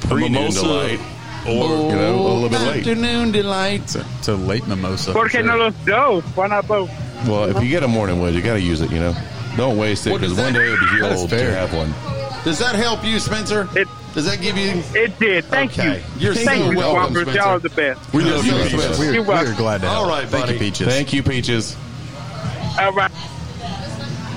[0.07, 0.99] pre-noon mimosa delight.
[1.47, 2.79] or You know, a little bit late.
[2.79, 3.81] Afternoon delight.
[3.83, 5.13] It's a, it's a late mimosa.
[5.13, 5.43] for Porque sure.
[5.43, 6.23] no los dos?
[6.35, 6.89] Why not both?
[7.27, 8.91] Well, if you get a morning wood, you got to use it.
[8.91, 9.15] You know,
[9.55, 11.93] don't waste it because one day it'll be That is old to have one.
[12.45, 13.67] Does that help you, Spencer?
[13.75, 14.81] It- Does that give you?
[14.93, 15.43] It did.
[15.45, 15.97] Thank Okay.
[16.17, 16.27] you.
[16.27, 17.31] You're Thank so you, welcome, Spencer.
[17.33, 17.99] Y'all are the best.
[18.13, 18.77] We love you, You're Peaches.
[18.79, 18.99] welcome.
[18.99, 19.51] We're, You're welcome.
[19.51, 19.97] we're glad to help.
[20.05, 20.87] All right, Thank you, Peaches.
[20.87, 21.75] Thank you, Peaches.
[22.79, 23.11] All right.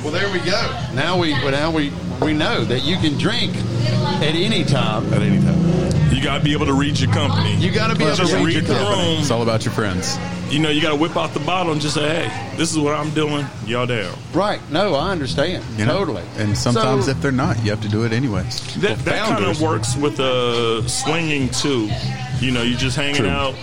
[0.03, 0.61] Well, there we go.
[0.95, 5.13] Now we well, now we we know that you can drink at any time.
[5.13, 6.13] At any time.
[6.13, 7.55] you got to be able to read your company.
[7.57, 9.11] You got to be able to read read your the company.
[9.13, 9.21] room.
[9.21, 10.17] It's all about your friends.
[10.51, 12.79] You know, you got to whip out the bottle and just say, "Hey, this is
[12.79, 13.45] what I'm doing.
[13.67, 14.61] Y'all down." Right?
[14.71, 15.99] No, I understand You know?
[15.99, 16.23] totally.
[16.39, 18.61] And sometimes So- if they're not, you have to do it anyways.
[18.77, 21.91] That, that kind of works with uh, swinging too.
[22.41, 23.29] You know, you're just hanging True.
[23.29, 23.55] out.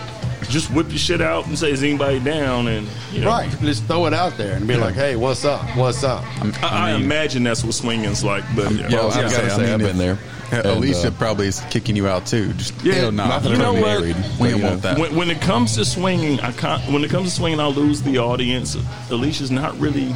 [0.49, 3.49] just whip your shit out and say, "Is anybody down?" And you know, Right.
[3.61, 5.63] Just throw it out there and be like, hey, what's up?
[5.75, 6.23] What's up?
[6.63, 8.43] I, I imagine that's what swinging's like.
[8.55, 10.19] But yeah, Yeah, I Well, was I've gonna gotta say, say, I I've been there.
[10.51, 12.53] And, Alicia uh, probably is kicking you out too.
[12.53, 13.81] Just Yeah, hell not You know what?
[13.81, 14.15] married.
[14.15, 14.99] we but, don't you want that.
[14.99, 18.01] when, when it comes to swinging, I can't, when it comes to swinging, I'll lose
[18.01, 18.77] the audience.
[19.09, 20.15] Alicia's not really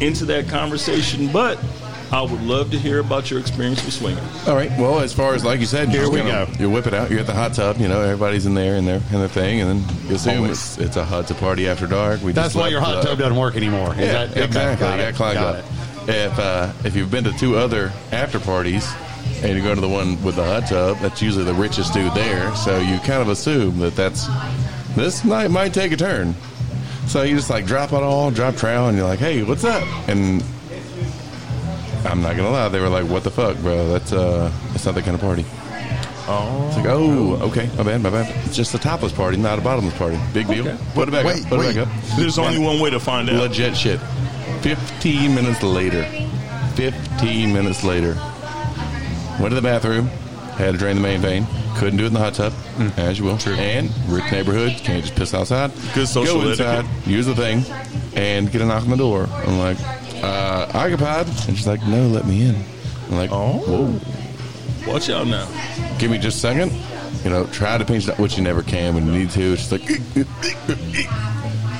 [0.00, 1.58] into that conversation, but
[2.12, 4.22] I would love to hear about your experience with swinging.
[4.48, 4.70] All right.
[4.78, 6.52] Well, as far as like you said, Here you're we gonna- go.
[6.58, 7.08] You whip it out.
[7.10, 7.78] You're at the hot tub.
[7.78, 10.76] You know, everybody's in there and their in their thing, and then you assume it's,
[10.78, 12.20] it's a hot tub party after dark.
[12.22, 13.92] We That's just why left your hot the- tub doesn't work anymore.
[13.94, 14.86] Is Yeah, that- okay, exactly.
[14.86, 15.64] got yeah, it, got up.
[16.08, 18.90] If uh, if you've been to two other after parties
[19.42, 22.12] and you go to the one with the hot tub, that's usually the richest dude
[22.14, 22.54] there.
[22.56, 24.26] So you kind of assume that that's
[24.94, 26.34] this night might take a turn.
[27.06, 29.82] So you just like drop it all, drop trowel, and you're like, "Hey, what's up?"
[30.08, 30.42] And
[32.04, 33.88] I'm not gonna lie, they were like, "What the fuck, bro?
[33.88, 35.44] That's uh, that's not that kind of party."
[36.32, 38.32] Oh, It's like, oh, okay, my bad, my bad.
[38.46, 40.16] It's just a topless party, not a bottomless party.
[40.32, 40.68] Big deal.
[40.68, 40.78] Okay.
[40.94, 41.48] Put it back Wait, up.
[41.48, 41.76] Put wait.
[41.76, 42.16] it back up.
[42.16, 43.34] there's only one way to find out.
[43.34, 43.98] Legit shit.
[44.60, 46.04] 15 minutes later.
[46.76, 48.16] 15 minutes later.
[49.40, 50.06] Went to the bathroom.
[50.56, 51.46] Had to drain the main vein.
[51.76, 52.52] Couldn't do it in the hot tub,
[52.98, 53.38] as you will.
[53.46, 54.72] And rich neighborhood.
[54.72, 55.72] Can't just piss outside.
[55.94, 57.06] Good social Go inside, etiquette.
[57.06, 57.64] use the thing,
[58.14, 59.26] and get a knock on the door.
[59.32, 59.78] I'm like,
[60.22, 61.26] uh, occupied.
[61.48, 62.56] And she's like, no, let me in.
[63.08, 63.58] I'm like, Oh.
[63.66, 64.92] whoa.
[64.92, 65.46] Watch out now.
[65.98, 66.72] Give me just a second.
[67.24, 69.52] You know, try to pinch it, which you never can when you need to.
[69.54, 69.88] It's just like,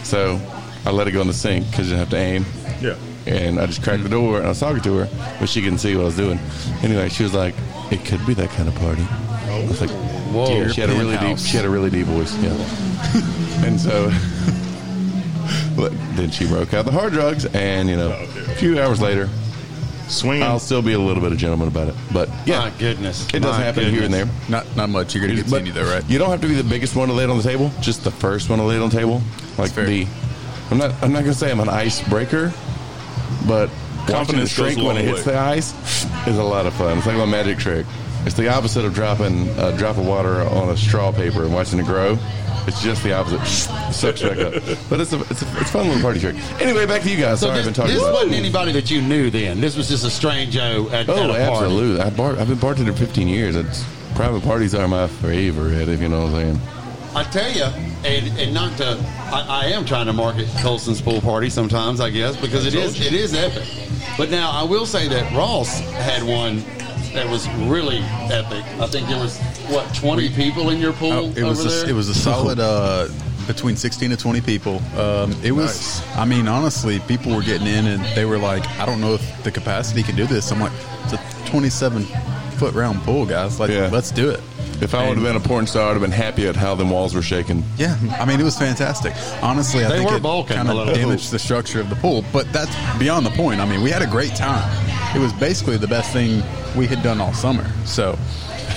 [0.04, 0.40] so
[0.86, 2.46] I let it go in the sink because you have to aim.
[2.80, 2.96] Yeah.
[3.26, 5.78] And I just cracked the door and I was talking to her, but she couldn't
[5.78, 6.38] see what I was doing.
[6.82, 7.54] Anyway, she was like,
[7.90, 9.90] "It could be that kind of party." I was like,
[10.32, 10.46] Whoa.
[10.46, 11.38] "Dear." She had a really deep.
[11.38, 12.34] She had a really deep voice.
[12.42, 12.50] Yeah.
[13.66, 14.10] and so,
[15.76, 19.28] but then she broke out the hard drugs, and you know, a few hours later,
[20.10, 20.42] Swinging.
[20.42, 21.94] I'll still be a little bit of gentleman about it.
[22.12, 23.28] But yeah, My goodness.
[23.32, 24.26] it does My happen here and there.
[24.48, 25.14] Not not much.
[25.14, 26.08] You're gonna But continue though, right?
[26.10, 27.70] You don't have to be the biggest one to lay it on the table.
[27.80, 29.22] Just the first one to lay it on the table.
[29.56, 29.84] Like fair.
[29.86, 30.06] the,
[30.72, 30.92] I'm not.
[31.02, 32.52] I'm not gonna say I'm an icebreaker,
[33.46, 35.72] but watching the Confidence goes shrink when it long hits the ice
[36.26, 36.98] is a lot of fun.
[36.98, 37.86] It's like a magic trick.
[38.26, 41.78] It's the opposite of dropping a drop of water on a straw paper and watching
[41.78, 42.18] it grow.
[42.66, 43.44] It's just the opposite.
[43.92, 44.52] Sucks back up.
[44.90, 46.36] But it's a it's a it's a fun little party trick.
[46.60, 47.40] Anyway, back to you guys.
[47.40, 47.94] So Sorry, this, I've been talking.
[47.94, 49.60] this about wasn't anybody that you knew then.
[49.60, 51.42] This was just a strange Joe at, Oh, at a oh, party.
[51.42, 52.00] absolutely.
[52.02, 53.56] I bar, I've been bartending 15 years.
[53.56, 56.60] It's, private parties are my favorite, if you know what I'm saying.
[57.14, 57.64] I tell you,
[58.04, 58.96] and, and not to,
[59.32, 63.00] I, I am trying to market Colson's pool party sometimes, I guess, because it is
[63.04, 63.68] it is epic.
[64.16, 66.62] But now I will say that Ross had one
[67.14, 67.98] that was really
[68.30, 68.64] epic.
[68.80, 71.72] I think there was what twenty people in your pool Oh, it was over a,
[71.80, 71.90] there.
[71.90, 73.08] it was a solid uh,
[73.48, 74.76] between 16 to 20 people.
[74.96, 76.00] Um, it was.
[76.14, 79.42] I mean, honestly, people were getting in and they were like, "I don't know if
[79.42, 80.72] the capacity can do this." I'm like,
[81.04, 82.04] "It's a 27
[82.58, 83.58] foot round pool, guys.
[83.58, 83.88] Like, Yeah.
[83.90, 84.40] let's do it."
[84.82, 86.86] If I would have been a porn star, I'd have been happy at how the
[86.86, 87.62] walls were shaking.
[87.76, 89.12] Yeah, I mean, it was fantastic.
[89.42, 90.94] Honestly, I They think were it bulking kind a of little.
[90.94, 93.60] damaged the structure of the pool, but that's beyond the point.
[93.60, 94.64] I mean, we had a great time.
[95.14, 96.42] It was basically the best thing
[96.76, 97.66] we had done all summer.
[97.84, 98.18] So,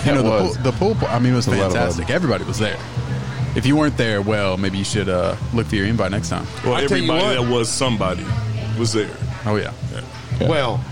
[0.05, 2.09] you It know, the pool, the pool, I mean, it was a lot of fantastic.
[2.09, 2.77] Everybody was there.
[3.55, 6.45] If you weren't there, well, maybe you should uh, look for your invite next time.
[6.65, 7.45] Well, I tell you everybody what.
[7.47, 8.25] that was somebody
[8.79, 9.15] was there.
[9.45, 9.71] Oh yeah,
[10.41, 10.83] well,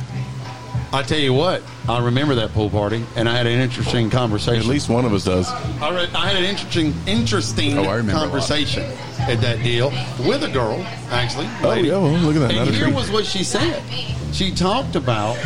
[0.94, 4.60] I tell you what, I remember that pool party, and I had an interesting conversation.
[4.60, 5.50] At least one of us does.
[5.50, 8.24] I, re- I had an interesting, interesting Oh, I remember a lot.
[8.32, 8.84] conversation
[9.22, 9.90] at that deal
[10.28, 11.48] with a girl, actually.
[11.64, 13.82] Oh, yeah, well, look at that, And another here was what she said.
[14.34, 15.38] She talked about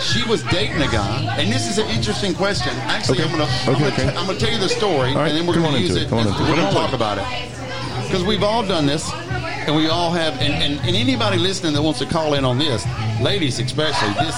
[0.00, 2.72] she was dating a guy, and this is an interesting question.
[2.78, 3.30] Actually, Okay.
[3.32, 3.48] I'm going
[3.82, 4.16] Okay, to okay.
[4.16, 6.08] I'm to tell you the story, right, and then we're going to use it, it.
[6.08, 6.50] come on and into it.
[6.50, 10.34] We're going to talk about it because we've all done this, and we all have.
[10.40, 12.84] And, and, and anybody listening that wants to call in on this,
[13.20, 14.36] ladies especially, this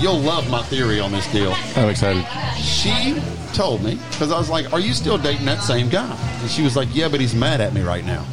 [0.00, 2.24] you'll love my theory on this deal I'm excited.
[2.60, 3.20] she
[3.52, 6.62] told me because I was like, "Are you still dating that same guy?" And she
[6.62, 8.24] was like, "Yeah, but he's mad at me right now."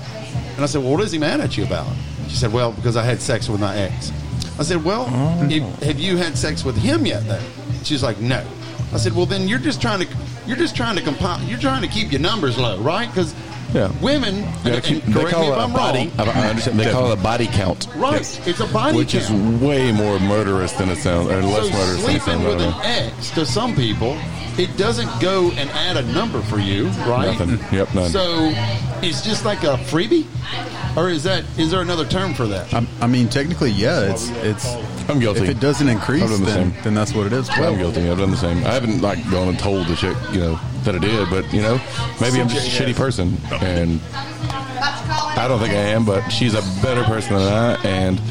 [0.56, 1.88] And I said, "Well, what is he mad at you about?"
[2.28, 4.12] She said, "Well, because I had sex with my ex."
[4.60, 5.48] I said, "Well, oh.
[5.50, 7.42] if, have you had sex with him yet?" Though
[7.84, 8.46] she's like, "No."
[8.92, 10.08] I said, "Well, then you're just trying to
[10.46, 13.08] you're just trying to compile you're trying to keep your numbers low, right?
[13.08, 13.34] Because
[13.74, 13.92] Yeah.
[14.02, 16.12] women, and, keep- and they call it a I'm body.
[16.18, 16.80] wrong, I understand.
[16.80, 17.88] They call it a body count.
[17.96, 18.14] right?
[18.14, 18.40] Yes.
[18.48, 18.98] It's a body count.
[18.98, 22.44] Which is way more murderous than it sounds, or less so murderous than it sleeping
[22.44, 24.16] with an ex to some people,
[24.58, 27.38] it doesn't go and add a number for you, right?
[27.38, 27.60] Nothing.
[27.78, 28.10] Yep, none.
[28.10, 28.52] So
[29.02, 30.26] it's just like a freebie,
[30.98, 32.74] or is that is there another term for that?
[32.74, 34.12] I, I mean, technically, yeah.
[34.12, 34.68] It's it's.
[35.10, 35.42] I'm guilty.
[35.42, 36.84] If it doesn't increase, I've done the then, same.
[36.84, 37.50] then that's what it is.
[37.50, 38.10] I'm guilty.
[38.10, 38.58] I've done the same.
[38.60, 41.62] I haven't like gone and told the chick, you know, that I did, but you
[41.62, 41.82] know,
[42.22, 46.06] maybe I'm just a shitty person, and I don't think I am.
[46.06, 48.22] But she's a better person than I, and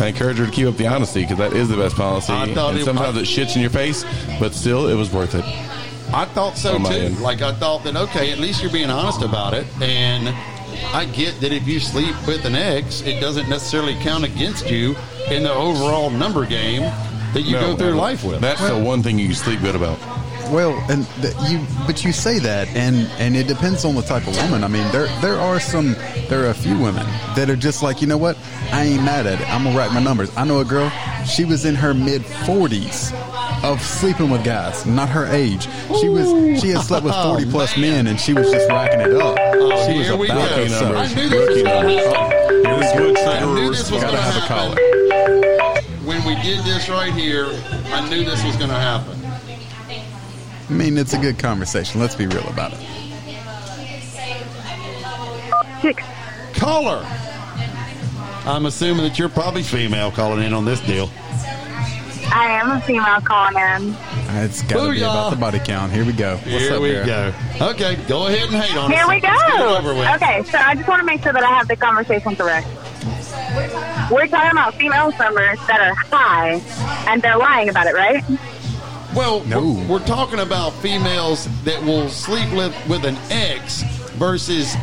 [0.00, 2.32] I encourage her to keep up the honesty because that is the best policy.
[2.32, 4.04] I thought and it- sometimes I- it shits in your face,
[4.38, 5.44] but still, it was worth it.
[6.12, 7.00] I thought so On my too.
[7.00, 7.20] end.
[7.20, 10.34] Like I thought that okay, at least you're being honest about it, and
[10.94, 14.96] I get that if you sleep with an ex, it doesn't necessarily count against you
[15.30, 16.82] in the overall number game
[17.34, 18.00] that you No, go through no.
[18.00, 18.40] life with.
[18.40, 19.98] That's the one thing you can sleep good about.
[20.50, 24.26] Well, and th- you, but you say that, and and it depends on the type
[24.26, 24.64] of woman.
[24.64, 25.94] I mean, there there are some,
[26.28, 27.04] there are a few women
[27.36, 28.36] that are just like, you know what,
[28.72, 29.48] I ain't mad at it.
[29.50, 30.34] I'm gonna write my numbers.
[30.36, 30.90] I know a girl,
[31.26, 33.12] she was in her mid 40s
[33.62, 35.68] of sleeping with guys, not her age.
[36.00, 36.28] She was
[36.60, 39.36] she had slept with 40 plus men, and she was just racking it up.
[39.40, 40.64] Oh, she was here we about go.
[40.64, 40.94] to suck.
[40.96, 42.38] I knew this was going to happen.
[42.68, 44.02] Here's what I trigger knew this was response.
[44.02, 46.06] going to have a happen.
[46.06, 47.46] When we did this right here,
[47.92, 49.18] I knew this was going to happen.
[50.68, 52.00] I mean, it's a good conversation.
[52.00, 52.80] Let's be real about it.
[55.80, 56.02] Six.
[56.54, 57.06] Caller.
[58.44, 61.10] I'm assuming that you're probably female calling in on this deal.
[62.30, 63.96] I am a female calling in.
[64.44, 65.92] It's got to be about the body count.
[65.92, 66.36] Here we go.
[66.36, 67.06] What's Here up, we Vera?
[67.58, 67.68] go.
[67.70, 69.08] Okay, go ahead and hate on Here us.
[69.08, 69.28] we go.
[69.28, 70.08] Let's get it over with.
[70.16, 72.66] Okay, so I just want to make sure that I have the conversation correct.
[74.12, 76.60] We're talking about female swimmers that are high,
[77.10, 78.22] and they're lying about it, right?
[79.18, 79.60] Well, No.
[79.62, 84.76] we're, we're talking about females that will sleep with, with an ex versus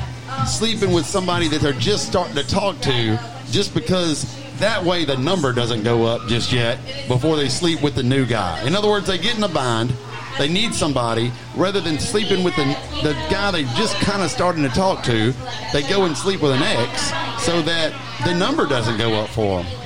[0.45, 3.17] sleeping with somebody that they're just starting to talk to
[3.51, 4.25] just because
[4.59, 8.25] that way the number doesn't go up just yet before they sleep with the new
[8.25, 8.61] guy.
[8.67, 9.93] In other words, they get in a bind.
[10.37, 12.65] They need somebody rather than sleeping with the,
[13.03, 15.33] the guy they just kind of starting to talk to.
[15.71, 17.03] They go and sleep with an ex
[17.41, 17.93] so that
[18.25, 19.84] the number doesn't go up for them.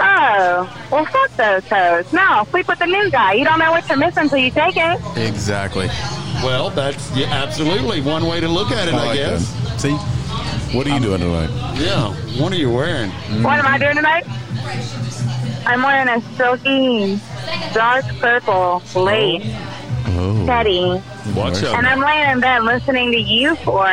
[0.00, 2.12] Oh, well, fuck those toes.
[2.12, 3.32] No, sleep with the new guy.
[3.34, 5.00] You don't know what you're missing until you take it.
[5.16, 5.86] Exactly.
[6.44, 9.82] Well, that's yeah, absolutely one way to look at it, I I, like guess.
[9.82, 9.94] See,
[10.76, 11.50] What are you doing tonight?
[11.80, 12.12] Yeah.
[12.40, 13.10] What are you wearing?
[13.42, 14.24] What am I doing tonight?
[15.66, 17.20] I'm wearing a silky,
[17.74, 19.42] dark purple lace
[20.20, 20.46] Oh.
[20.46, 21.02] teddy, oh.
[21.36, 21.76] Watch out.
[21.76, 23.84] and I'm laying in bed listening to you for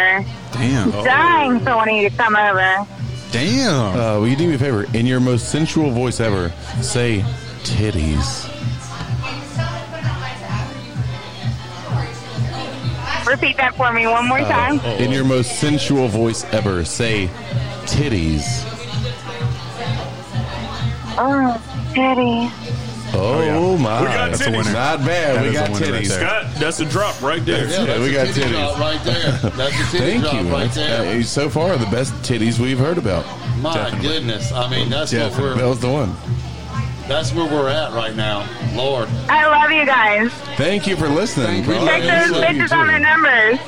[0.54, 2.88] damn, dying for one of you to come over.
[3.36, 4.00] Damn.
[4.00, 4.86] Uh, will you do me a favor?
[4.95, 6.50] In your most sensual voice ever,
[6.82, 7.19] say
[7.63, 8.52] titties.
[13.28, 14.80] Repeat that for me one more time.
[15.02, 17.28] In your most sensual voice ever, say
[17.86, 18.63] titties.
[21.17, 21.62] Oh,
[21.93, 22.85] teddy.
[23.13, 24.02] Oh, my.
[24.02, 24.48] We got That's titties.
[24.54, 24.74] a winner.
[24.74, 25.36] Not bad.
[25.36, 26.08] That we is a got winner right titties.
[26.10, 26.20] there.
[26.20, 27.68] Scott, that's a drop right there.
[27.70, 28.52] Yeah, that's we a got titty titties.
[28.52, 29.32] drop right there.
[29.32, 30.41] That's a titty Thank drop you.
[30.52, 31.20] right That's- there.
[31.20, 33.26] uh, so far, the best titties we've heard about.
[33.60, 34.52] My goodness.
[34.52, 36.15] I mean, that's That what we're was the one.
[37.08, 38.48] That's where we're at right now.
[38.76, 39.08] Lord.
[39.30, 40.32] I love you guys.
[40.58, 41.63] Thank you for listening.
[41.63, 41.74] Thank you.
[41.76, 41.86] Paul.
[41.88, 43.60] Check Yeah, those I love you bitches on their numbers.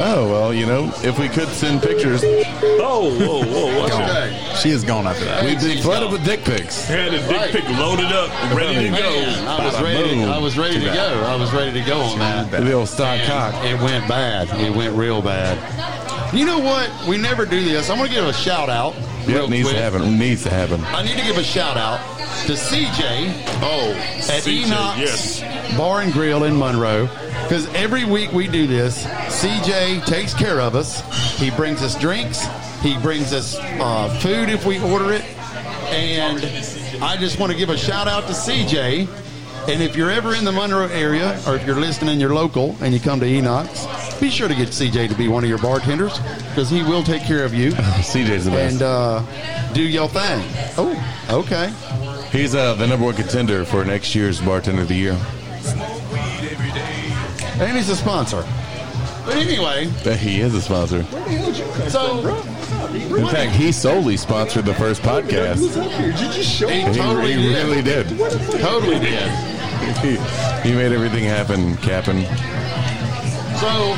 [0.00, 4.08] Oh, well, you know, if we could send pictures, Oh, whoa, whoa, watch out.
[4.10, 4.54] Okay.
[4.62, 5.44] She is gone after that.
[5.44, 6.86] we'd be flooded with dick pics.
[6.86, 7.50] Had a dick Right.
[7.50, 9.00] pic loaded up, ready to Man,
[9.44, 9.50] go.
[9.50, 10.14] I was ready.
[10.14, 10.24] To.
[10.26, 11.24] I was ready to Too go.
[11.26, 12.50] I was ready to go on that.
[12.52, 13.54] The old stock cock.
[13.64, 14.48] It went bad.
[14.60, 15.58] It went real bad.
[16.32, 16.90] You know what?
[17.08, 17.88] We never do this.
[17.88, 18.94] I'm going to give a shout out.
[19.26, 19.76] Yeah, it needs quick.
[19.76, 20.02] to happen.
[20.02, 20.82] It Needs to happen.
[20.84, 21.98] I need to give a shout out
[22.46, 23.92] to CJ Oh,
[24.28, 25.76] at CJ, Enoch's yes.
[25.76, 27.06] Bar and Grill in Monroe.
[27.42, 31.00] Because every week we do this, CJ takes care of us.
[31.38, 32.44] He brings us drinks.
[32.82, 35.22] He brings us uh, food if we order it.
[35.88, 36.44] And
[37.02, 39.08] I just want to give a shout out to CJ.
[39.68, 42.92] And if you're ever in the Monroe area, or if you're listening you're local and
[42.94, 43.86] you come to Enoch's,
[44.20, 47.22] be sure to get CJ to be one of your bartenders because he will take
[47.22, 48.72] care of you CJ's the best.
[48.74, 49.22] and uh,
[49.72, 50.42] do your thing.
[50.76, 51.72] Oh, okay.
[52.30, 55.16] He's uh, the number one contender for next year's bartender of the year.
[57.60, 58.44] And he's a sponsor.
[59.24, 61.02] But anyway, But he is a sponsor.
[61.90, 62.20] so
[62.94, 65.74] In fact, he solely sponsored the first podcast.
[65.74, 67.66] Did he He, totally he did.
[67.66, 68.08] really did.
[68.60, 69.30] Totally did.
[70.02, 70.16] He,
[70.68, 72.18] he made everything happen, Captain.
[73.60, 73.96] So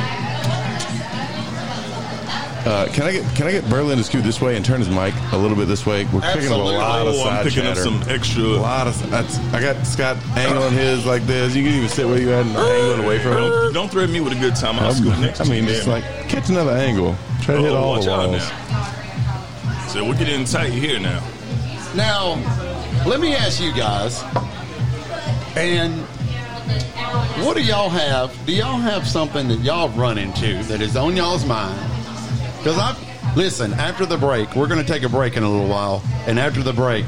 [2.67, 4.91] Uh, can I get can I get Berlin to scoot this way and turn his
[4.91, 6.05] mic a little bit this way?
[6.13, 7.81] We're picking up a lot of Oh, side I'm picking chatter.
[7.81, 8.43] up some extra.
[8.43, 9.11] a lot of.
[9.11, 11.55] That's, I got Scott angling his like this.
[11.57, 13.39] You can even sit where you at and angle it away from him.
[13.39, 14.79] Don't, don't threaten me with a good time.
[14.79, 15.71] I'll scoot next I mean, you.
[15.71, 17.17] it's like catch another angle.
[17.41, 18.43] Try to hit Oh, all watch the out walls.
[18.71, 19.87] now.
[19.89, 21.23] So we're getting tight here now.
[21.95, 22.35] now,
[23.07, 24.23] let me ask you guys,
[25.57, 26.05] and
[27.45, 28.35] what do y'all have?
[28.47, 31.79] Do y'all have something that y'all run into that is on y'all's mind?
[32.59, 33.73] Because I've listen.
[33.75, 36.63] After the break, we're going to take a break in a little while, and after
[36.63, 37.05] the break,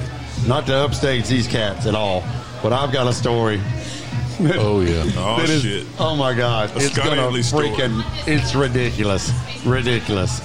[0.46, 2.24] not to upstage these cats at all,
[2.62, 3.60] but I've got a story
[4.40, 5.04] Oh yeah.
[5.16, 5.86] Oh That is- shit!
[5.98, 6.70] Oh my God!
[6.72, 7.68] A it's Scott gonna Haley story.
[7.68, 8.02] freaking.
[8.26, 9.30] It's ridiculous,
[9.64, 10.40] ridiculous.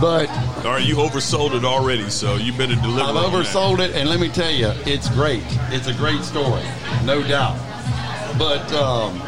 [0.00, 0.28] But
[0.66, 3.00] All right, you oversold it already, so you better deliver.
[3.00, 3.46] I've on that.
[3.46, 5.42] oversold it, and let me tell you, it's great.
[5.70, 6.62] It's a great story,
[7.04, 7.56] no doubt.
[8.38, 9.18] But um,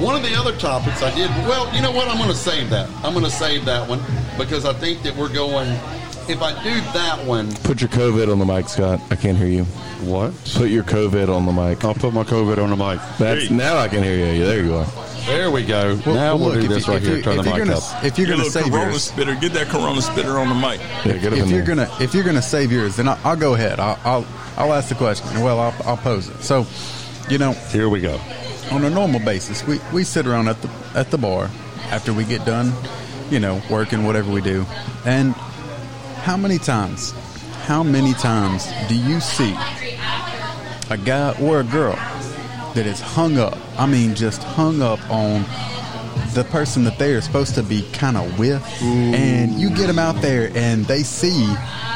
[0.00, 2.08] one of the other topics I did, well, you know what?
[2.08, 2.88] I'm going to save that.
[3.04, 4.00] I'm going to save that one
[4.38, 5.68] because I think that we're going,
[6.28, 9.00] if I do that one, Put your COVID on the mic, Scott.
[9.10, 9.64] I can't hear you.
[10.04, 10.34] What?
[10.54, 11.82] Put your COVID on the mic.
[11.84, 13.00] I'll put my COVID on the mic.
[13.18, 14.44] That's now I can hear you.
[14.44, 14.84] There you are.
[15.24, 15.94] there we go.
[16.04, 17.22] now well, we'll look, do this you- right here.
[17.22, 18.04] Turn the mic gonna- up.
[18.04, 19.34] If you're Get a going to little save Corona yours, spitter.
[19.36, 20.80] Get that Corona spitter on the mic.
[21.06, 21.76] Yeah, get up if in you're there.
[21.76, 23.80] gonna if you're gonna save yours, then I'll, I'll go ahead.
[23.80, 24.26] I'll, I'll
[24.58, 25.40] I'll ask the question.
[25.42, 26.42] Well, I'll, I'll pose it.
[26.42, 26.66] So,
[27.28, 28.20] you know, Here we go.
[28.70, 31.50] on a normal basis, we, we sit around at the at the bar
[31.90, 32.72] after we get done,
[33.30, 34.64] you know, working whatever we do,
[35.04, 35.32] and
[36.24, 37.12] how many times,
[37.66, 39.52] how many times do you see
[40.90, 41.96] a guy or a girl
[42.74, 43.56] that is hung up?
[43.78, 45.44] I mean, just hung up on
[46.36, 49.98] the person that they are supposed to be kind of with, and you get them
[49.98, 51.46] out there and they see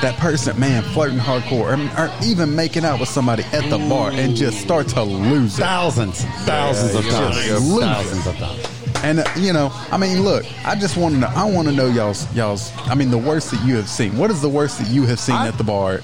[0.01, 4.11] that person, man, flirting hardcore, or, or even making out with somebody at the bar,
[4.11, 5.63] and just start to lose it.
[5.63, 7.79] Thousands, thousands of Just times.
[7.81, 8.67] Thousands of times.
[9.05, 11.33] And uh, you know, I mean, look, I just want to know.
[11.35, 12.73] I want to know y'all's y'all's.
[12.81, 14.17] I mean, the worst that you have seen.
[14.17, 16.01] What is the worst that you have seen I- at the bar,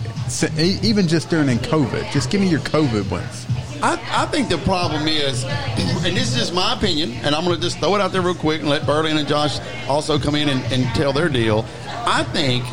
[0.58, 2.10] e- even just during COVID?
[2.12, 3.46] Just give me your COVID ones.
[3.82, 7.56] I, I think the problem is, and this is just my opinion, and I'm going
[7.56, 9.58] to just throw it out there real quick and let Berlin and Josh
[9.88, 11.64] also come in and, and tell their deal.
[11.88, 12.64] I think,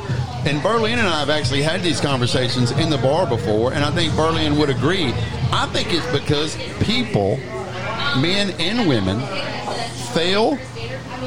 [0.48, 3.92] and Berlin and I have actually had these conversations in the bar before, and I
[3.92, 5.12] think Berlin would agree.
[5.52, 7.38] I think it's because people,
[8.20, 9.20] men and women,
[10.14, 10.58] fail,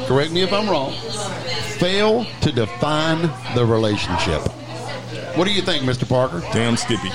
[0.07, 0.93] correct me if I'm wrong,
[1.77, 4.41] fail to define the relationship.
[5.37, 6.07] What do you think, Mr.
[6.07, 6.39] Parker?
[6.51, 7.09] Damn Skippy.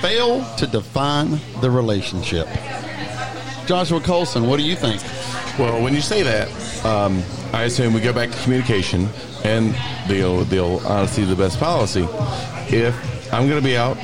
[0.00, 2.48] Fail to define the relationship.
[3.66, 5.02] Joshua Colson, what do you think?
[5.58, 6.48] Well, when you say that,
[6.84, 9.08] um, I assume we go back to communication
[9.44, 9.74] and
[10.08, 12.06] the the old honesty the best policy.
[12.74, 13.96] If I'm going to be out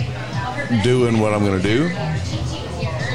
[0.82, 1.86] doing what I'm going to do,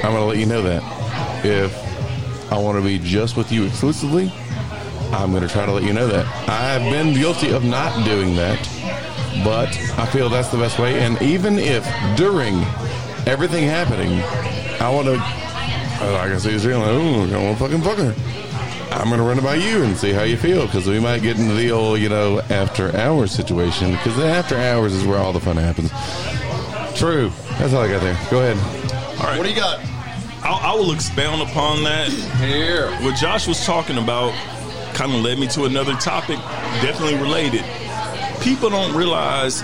[0.04, 1.46] I'm going to let you know that.
[1.46, 4.32] If I want to be just with you exclusively,
[5.12, 6.26] I'm going to try to let you know that.
[6.50, 8.58] I have been guilty of not doing that,
[9.44, 11.00] but I feel that's the best way.
[11.02, 11.86] And even if
[12.18, 12.64] during
[13.26, 14.22] everything happening,
[14.82, 17.82] I want to, uh, like I say, it's real, like, "Ooh, I want to fucking
[17.82, 18.16] fuck her.
[18.92, 21.22] I'm going to run it by you and see how you feel because we might
[21.22, 25.18] get into the old, you know, after hours situation because the after hours is where
[25.18, 25.92] all the fun happens.
[26.98, 27.32] True.
[27.58, 28.20] That's all I got there.
[28.30, 28.58] Go ahead.
[29.20, 29.38] All right.
[29.38, 29.80] What do you got?
[30.44, 32.10] I, I will expound upon that.
[32.10, 32.92] Here.
[33.02, 34.34] What Josh was talking about
[34.94, 36.38] kind of led me to another topic,
[36.82, 37.64] definitely related.
[38.42, 39.64] People don't realize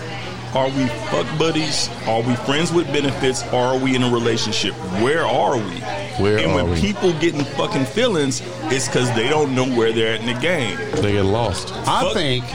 [0.53, 1.89] are we fuck buddies?
[2.07, 3.43] Are we friends with benefits?
[3.53, 4.73] Are we in a relationship?
[5.01, 5.79] Where are we?
[6.23, 6.79] Where and are when we?
[6.81, 10.77] people getting fucking feelings, it's because they don't know where they're at in the game.
[11.01, 11.71] They get lost.
[11.73, 12.45] I Fuck- think.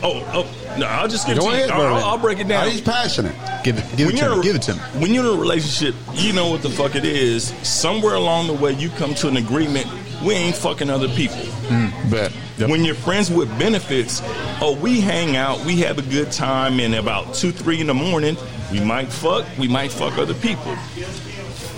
[0.00, 1.74] Oh, oh, no, I'll just give it to ahead, you.
[1.74, 2.02] I'll, Berlin.
[2.04, 2.66] I'll break it down.
[2.66, 3.34] Oh, he's passionate.
[3.64, 4.34] Give it, give it to you're me.
[4.34, 4.80] in a- Give it to me.
[5.00, 7.48] When you're in a relationship, you know what the fuck it is.
[7.66, 9.86] Somewhere along the way, you come to an agreement.
[10.24, 11.36] We ain't fucking other people.
[11.68, 12.32] Mm, bet.
[12.66, 14.20] When you're friends with benefits,
[14.60, 17.94] oh, we hang out, we have a good time, and about two, three in the
[17.94, 18.36] morning,
[18.72, 20.76] we might fuck, we might fuck other people.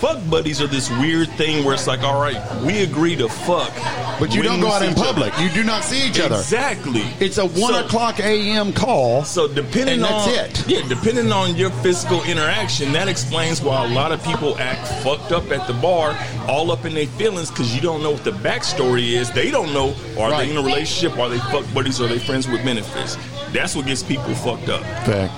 [0.00, 3.70] Fuck buddies are this weird thing where it's like, all right, we agree to fuck,
[4.18, 5.32] But you don't go out in public.
[5.38, 6.36] You do not see each other.
[6.36, 7.02] Exactly.
[7.20, 8.72] It's a one So- o'clock a.m.
[8.72, 9.24] call.
[9.24, 10.68] So depending And that's on it.
[10.68, 15.32] yeah, depending on your physical interaction, that explains why a lot of people act fucked
[15.32, 16.16] up at the bar,
[16.48, 19.30] all up in their feelings because you don't know what the backstory is.
[19.30, 20.46] They don't know are Right.
[20.46, 23.18] they in a relationship, are they fuck buddies, are they friends with benefits?
[23.52, 24.82] That's what gets people fucked up.
[25.04, 25.32] Fact.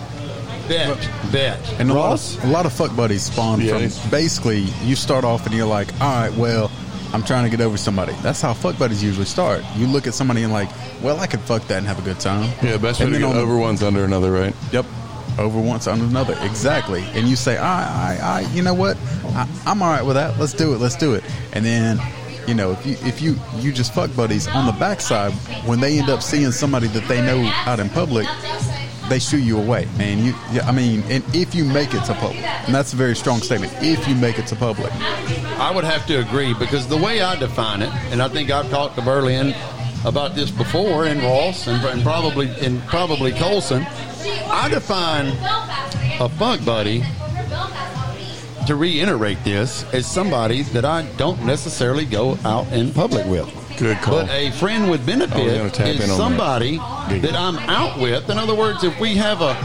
[0.72, 1.80] Bet, bet.
[1.80, 3.88] And a lot, of, a lot of fuck buddies spawn Yeah.
[3.88, 6.70] from basically you start off and you're like, all right, well,
[7.12, 8.14] I'm trying to get over somebody.
[8.22, 9.62] That's how fuck buddies usually start.
[9.76, 10.70] You look at somebody and like,
[11.02, 12.50] well, I could fuck that and have a good time.
[12.62, 14.54] Yeah, best way And to get on- over one's under another, right?
[14.72, 14.86] Yep.
[15.38, 16.36] Over once on another.
[16.40, 17.02] Exactly.
[17.12, 18.96] And you say, I, I, I, you know what?
[19.34, 20.38] I, I'm all right with that.
[20.38, 20.78] Let's do it.
[20.78, 21.24] Let's do it.
[21.52, 22.00] And then,
[22.46, 25.32] you know, if you, if you, you just fuck buddies on the backside,
[25.66, 28.26] when they end up seeing somebody that they know out in public,
[29.08, 30.24] they shoo you away, man.
[30.24, 33.40] You, I mean, and if you make it to public, and that's a very strong
[33.40, 33.72] statement.
[33.80, 34.92] If you make it to public,
[35.58, 38.70] I would have to agree because the way I define it, and I think I've
[38.70, 39.54] talked to Berlin
[40.04, 43.86] about this before, and Ross, and, and probably and probably Colson.
[44.24, 45.28] I define
[46.20, 47.02] a fuck buddy
[48.66, 53.61] to reiterate this as somebody that I don't necessarily go out in public with.
[53.78, 54.20] Good call.
[54.20, 57.22] But a friend with Oh, benefit is somebody Big.
[57.22, 58.28] that I'm out with.
[58.30, 59.56] In other words, if we have a,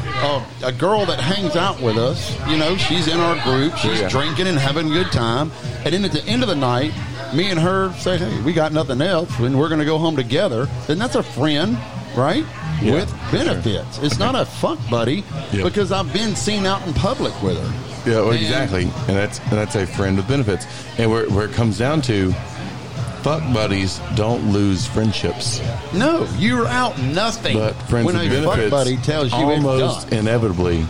[0.64, 3.99] a, a girl that hangs out with us, you know, she's in our group, she's
[3.99, 4.10] Yeah.
[4.10, 5.51] drinking and having a good time,
[5.86, 6.93] and then at the end of the night,
[7.34, 10.16] me and her say, hey, we got nothing else, and we're going to go home
[10.16, 11.78] together, then that's a friend
[12.16, 12.45] right?
[12.82, 13.99] Yeah, with benefits.
[13.99, 15.64] It's not a fuck buddy Yeah.
[15.64, 18.10] because I've been seen out in public with her.
[18.10, 20.66] Yeah, well, exactly, and that's and that's a friend with benefits.
[20.97, 22.34] And where where it comes down to,
[23.28, 25.60] fuck buddies don't lose friendships,
[25.94, 27.58] No, you're out nothing.
[27.58, 30.20] but friends when with a fuck benefits buddy tells you it's almost done.
[30.20, 30.86] inevitably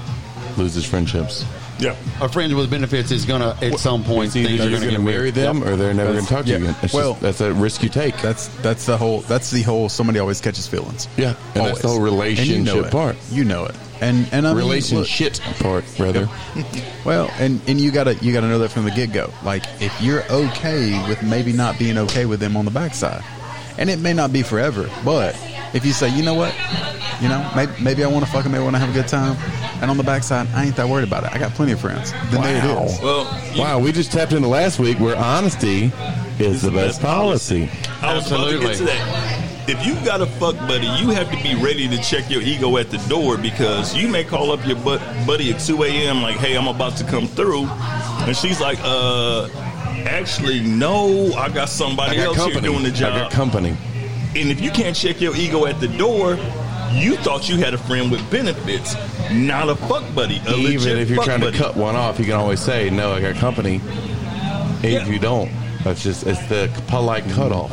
[0.56, 1.44] loses friendships.
[1.80, 1.96] Yeah.
[2.22, 4.92] A friend with benefits is gonna at some point It's either think you're you're going
[4.92, 6.64] to gonna marry get them, or they're never going to talk to you yeah.
[6.72, 6.76] again.
[6.84, 8.18] It's Well- just, that's a risk you take.
[8.22, 11.08] That's that's the whole that's the whole somebody always catches feelings.
[11.18, 12.40] Yeah, and that's the whole Always.
[12.40, 12.92] And you know relationship it.
[12.92, 13.16] part.
[13.32, 13.76] You know it.
[14.02, 16.30] And and I mean, Relationship part, rather.
[17.06, 19.32] well, and and you gotta you gotta know that from the get go.
[19.44, 23.24] Like if you're okay with maybe not being okay with them on the backside,
[23.78, 25.36] and it may not be forever, but
[25.74, 26.54] if you say, you know what,
[27.22, 28.94] you know, maybe, maybe I want to fuck them, maybe I want to have a
[28.94, 29.36] good time,
[29.82, 31.34] and on the backside, I ain't that worried about it.
[31.34, 32.12] I got plenty of friends.
[32.32, 32.84] Then there Wow.
[32.84, 33.02] it is.
[33.02, 35.92] Well, Wow, we just tapped into last week where honesty
[36.40, 37.70] is the best policy.
[38.02, 38.30] I was
[39.72, 40.00] about to get to that.
[40.00, 42.78] If you got a fuck buddy, you have to be ready to check your ego
[42.78, 46.22] at the door because you may call up your bu- buddy at 2 a.m.
[46.22, 47.66] like, hey, I'm about to come through.
[47.66, 49.48] And she's like, uh,
[50.08, 52.62] actually, no, I got somebody I got else company.
[52.62, 53.14] here doing the job.
[53.14, 53.76] I got company.
[54.36, 56.36] And if you can't check your ego at the door,
[56.94, 58.96] you thought you had a friend with benefits,
[59.32, 60.42] not a fuck buddy.
[60.48, 61.58] A Even if you're trying buddy.
[61.58, 63.82] to cut one off, you can always say, "No, I got company."
[64.84, 65.06] If Yeah.
[65.08, 65.52] you don't,
[65.84, 67.72] that's just it's the polite cutoff.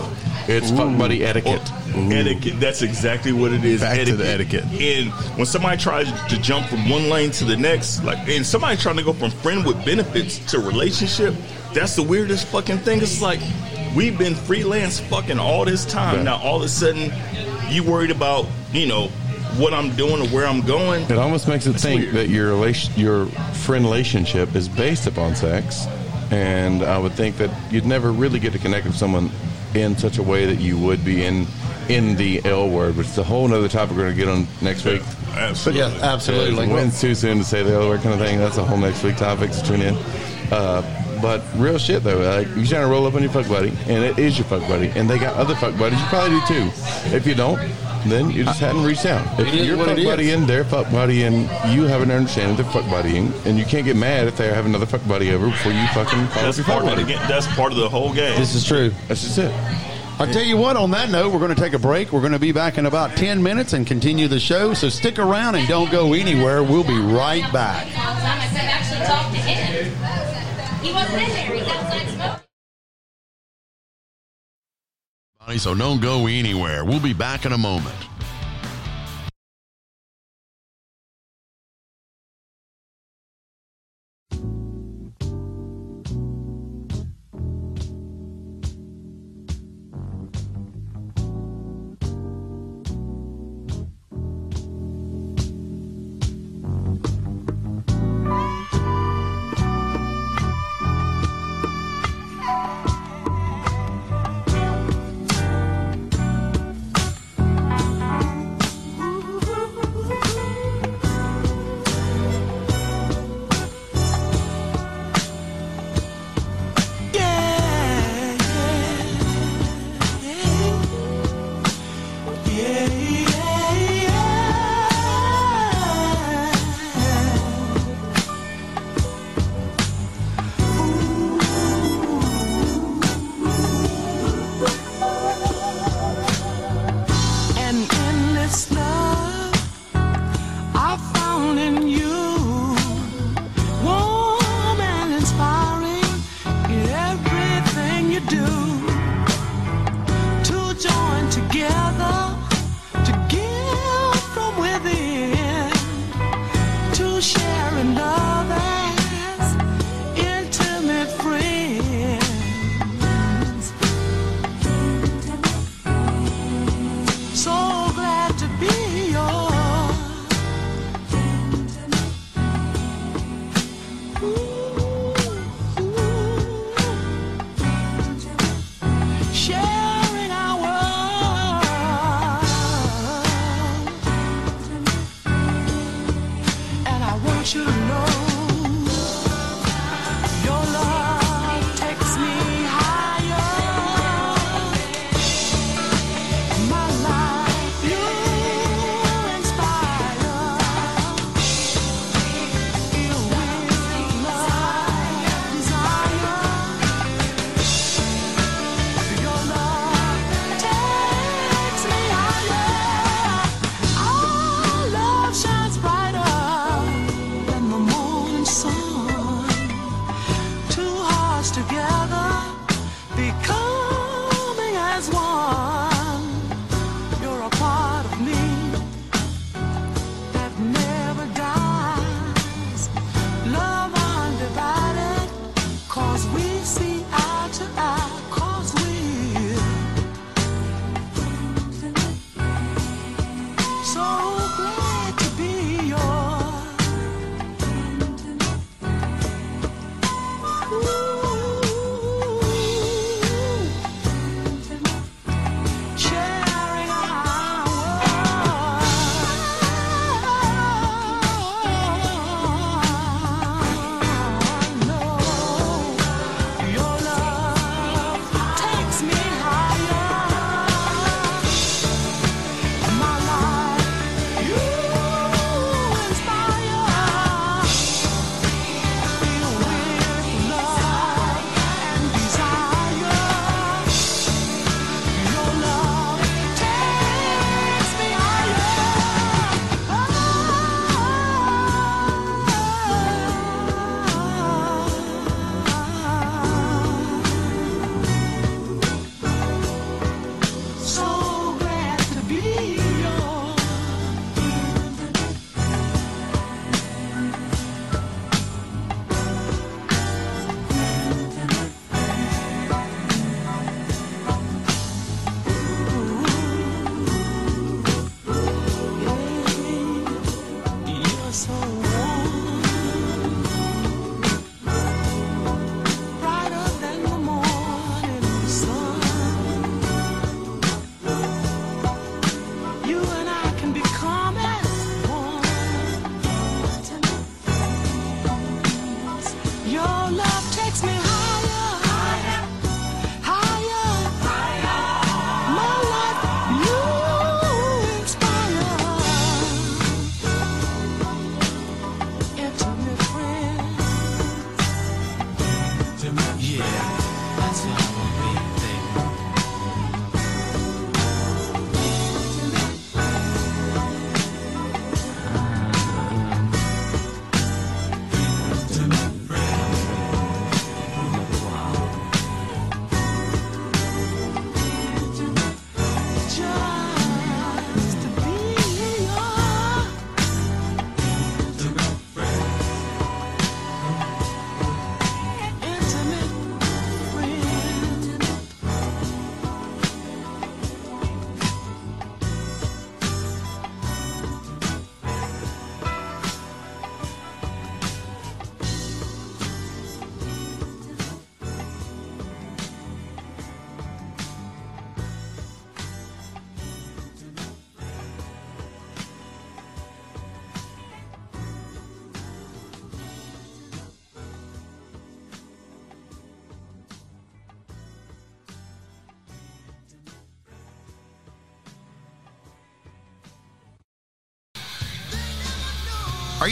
[0.49, 1.63] It's fuck buddy etiquette.
[1.95, 2.61] Oh, etiquette.
[2.61, 3.81] That's exactly what it is.
[3.81, 4.65] Back to the etiquette.
[4.65, 8.77] And when somebody tries to jump from one lane to the next, like, and somebody
[8.77, 11.35] trying to go from friend with benefits to relationship,
[11.73, 13.01] that's the weirdest fucking thing.
[13.01, 13.41] It's like
[13.97, 16.17] we've been freelance fucking all this time.
[16.17, 16.25] Right.
[16.25, 17.13] Now all of a sudden,
[17.69, 19.09] you worried about you know
[19.57, 21.03] what I'm doing or where I'm going.
[21.05, 22.15] It almost makes it think weird.
[22.15, 23.27] that your relation, your
[23.65, 25.87] friend relationship is based upon sex,
[26.31, 29.31] and I would think that you'd never really get to connect with someone
[29.75, 31.47] in such a way that you would be in
[31.89, 34.47] in the L word, which is a whole other topic we're going to get on
[34.63, 35.03] next week.
[35.35, 35.81] Absolutely.
[35.81, 36.69] Yes, absolutely.
[36.69, 38.39] When it's too soon to say the L word kind of thing.
[38.39, 39.53] That's a whole next week topic.
[39.53, 39.95] So tune in.
[40.51, 40.83] Uh,
[41.21, 44.05] but real shit though, like you trying to roll up on your fuck buddy, and
[44.05, 45.99] it is your fuck buddy, and they got other fuck buddies.
[45.99, 46.71] You probably do too.
[47.17, 47.59] If you don't,
[48.11, 49.25] then you just hadn't reached out.
[49.41, 50.07] If It is you're what fuck it is.
[50.07, 51.43] buddy and they're fuck buddy, and
[51.75, 54.67] you have an understanding they're fuck buddying, and you can't get mad if they have
[54.67, 57.27] another fuck buddy over before you fucking follow That's your fuck part of the buddy.
[57.29, 58.39] That's part of the whole game.
[58.39, 58.91] This is true.
[59.09, 59.53] That's just it.
[60.17, 62.13] I tell you what, on that note, we're going to take a break.
[62.13, 64.73] We're going to be back in about 10 minutes and continue the show.
[64.73, 66.63] So stick around and don't go anywhere.
[66.63, 67.89] We'll be right back.
[67.97, 70.85] I said actually talk to him.
[70.85, 71.55] He wasn't in there.
[71.57, 72.44] He's outside smoking.
[75.59, 76.85] So don't go anywhere.
[76.85, 77.95] We'll be back in a moment.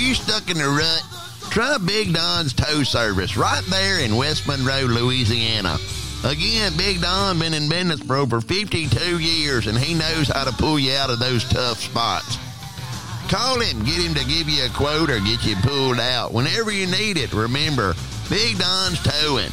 [0.02, 1.50] Are you stuck in the rut?
[1.52, 5.76] Try Big Don's Tow Service right there in West Monroe, Louisiana.
[6.24, 10.52] Again, Big Don been in business for over 52 years and he knows how to
[10.54, 12.36] pull you out of those tough spots.
[13.28, 16.32] Call him, get him to give you a quote or get you pulled out.
[16.32, 17.94] Whenever you need it, remember,
[18.28, 19.52] Big Don's Towing.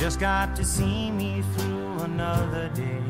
[0.00, 3.02] Just got to see me through another day.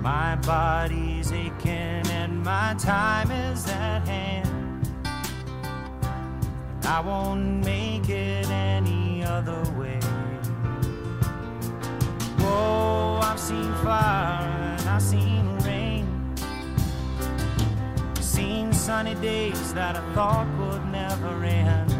[0.00, 4.84] My body's aching and my time is at hand.
[5.04, 10.00] And I won't make it any other way.
[12.40, 16.34] Whoa, I've seen fire and I've seen rain.
[18.16, 21.99] Seen sunny days that I thought would never end.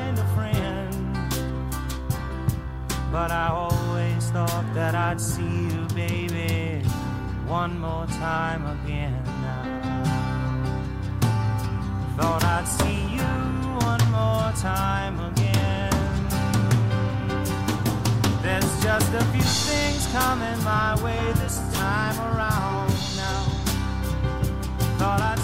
[3.11, 6.81] But I always thought that I'd see you, baby,
[7.45, 9.21] one more time again.
[12.17, 13.31] Thought I'd see you
[13.83, 15.91] one more time again.
[18.41, 23.43] There's just a few things coming my way this time around now.
[24.97, 25.39] Thought I'd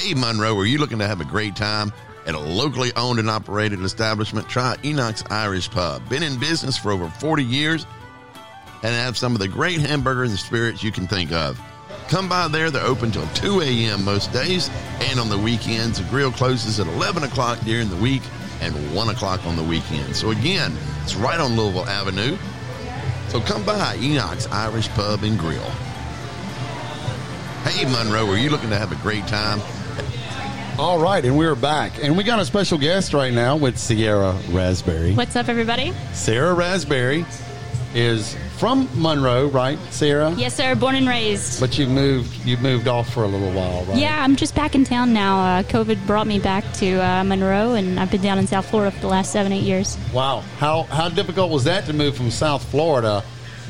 [0.00, 1.92] Hey, Monroe, are you looking to have a great time
[2.24, 4.48] at a locally owned and operated establishment?
[4.48, 6.08] Try Enoch's Irish Pub.
[6.08, 7.84] Been in business for over 40 years
[8.82, 11.60] and have some of the great hamburgers and spirits you can think of.
[12.08, 12.70] Come by there.
[12.70, 14.02] They're open till 2 a.m.
[14.02, 14.70] most days
[15.00, 15.98] and on the weekends.
[15.98, 18.22] The grill closes at 11 o'clock during the week
[18.62, 20.16] and 1 o'clock on the weekend.
[20.16, 22.38] So, again, it's right on Louisville Avenue.
[23.28, 25.60] So, come by Enoch's Irish Pub and Grill.
[27.64, 29.60] Hey, Monroe, are you looking to have a great time?
[30.80, 32.02] All right, and we're back.
[32.02, 35.12] And we got a special guest right now with Sierra Raspberry.
[35.12, 35.92] What's up, everybody?
[36.14, 37.26] Sarah Raspberry
[37.94, 40.32] is from Monroe, right, Sarah?
[40.38, 40.74] Yes, sir.
[40.74, 41.60] Born and raised.
[41.60, 43.98] But you've moved you've moved off for a little while, right?
[43.98, 45.58] Yeah, I'm just back in town now.
[45.58, 48.90] Uh, COVID brought me back to uh, Monroe, and I've been down in South Florida
[48.90, 49.98] for the last seven, eight years.
[50.14, 50.40] Wow.
[50.56, 53.22] How how difficult was that to move from South Florida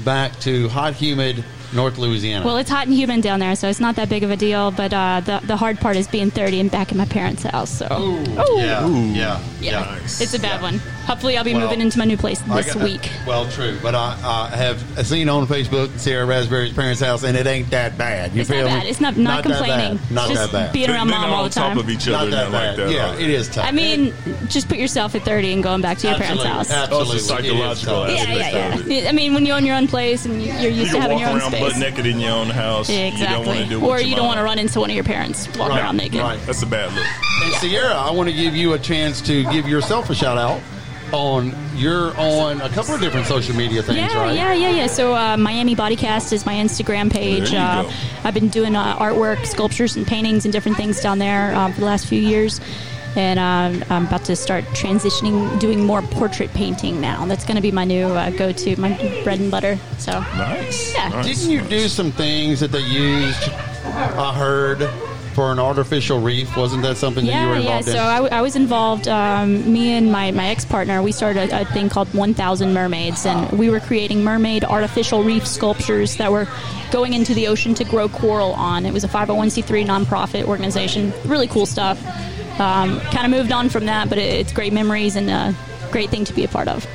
[0.05, 2.45] back to hot, humid North Louisiana?
[2.45, 4.71] Well, it's hot and humid down there, so it's not that big of a deal.
[4.71, 7.71] But uh, the the hard part is being 30 and back in my parents' house.
[7.71, 8.23] So, Ooh.
[8.59, 10.81] yeah, yeah, yeah, it's a bad one.
[11.11, 13.11] Hopefully, I'll be Well, moving into my new place this got- week.
[13.27, 17.49] Well, true, but I, I have seen on Facebook Sarah Raspberry's parents' house, and it
[17.49, 18.33] ain't that bad.
[18.33, 18.85] You It's not feel bad.
[18.85, 18.91] me?
[18.91, 19.97] It's not- not that complaining.
[19.97, 20.11] bad.
[20.13, 20.73] Not Just that bad.
[20.73, 21.79] being around They're mom all the on top time.
[21.79, 22.77] of each other Not that nothing like bad.
[22.79, 23.21] that, Yeah, right?
[23.21, 23.65] it is tough.
[23.67, 24.15] I mean,
[24.49, 26.71] just put yourself at 30 and going back to your parents' house.
[26.71, 27.11] absolutely.
[27.11, 28.29] Oh, it's a psychological It is.
[28.29, 29.09] Yeah, yeah, yeah.
[29.09, 31.17] I mean, when you own your own place and you- you're You used to having
[31.17, 31.73] walk your own around space.
[31.73, 32.89] butt naked in your own house.
[32.89, 33.59] Exactly.
[33.59, 35.77] You don't do or you don't want to run into one of your parents walking
[35.77, 36.21] around naked.
[36.21, 36.39] right.
[36.47, 37.05] That's a bad look.
[37.43, 40.61] And Sierra, I want to give you a chance to give yourself a shout out
[41.13, 44.35] on you're on a couple of different social media things, Yeah, right?
[44.35, 44.87] yeah, yeah, yeah.
[44.87, 47.51] So uh, Miami Bodycast is my Instagram page.
[47.51, 47.91] There you uh, go.
[48.25, 51.81] I've been doing uh, artwork, sculptures, and paintings and different things down there um, for
[51.81, 52.61] the last few years.
[53.17, 57.27] And uh, I'm about to start transitioning, doing more portrait painting now.
[57.27, 59.79] That's going to be my new uh, go-to, my bread and butter.
[59.99, 60.95] So nice.
[60.95, 61.23] Yeah.
[61.23, 63.49] Didn't you do some things that they used?
[63.85, 64.89] I heard
[65.35, 66.57] for an artificial reef.
[66.57, 67.97] Wasn't that something that you were involved Yeah, in?
[67.97, 67.97] yeah.
[67.97, 68.09] involved So in?
[68.11, 69.09] I, w- I was involved.
[69.09, 73.25] Um, me and my, my ex partner, we started a, a thing called 1,000 Mermaids,
[73.27, 76.49] and we were creating mermaid artificial reef sculptures that were
[76.91, 78.85] going into the ocean to grow coral on.
[78.87, 81.13] It was a 501c3 nonprofit organization.
[81.25, 82.05] Really cool stuff.
[82.59, 85.55] Um, kind of moved on from that, but it, it's great memories and a
[85.93, 86.87] great thing to be a part of.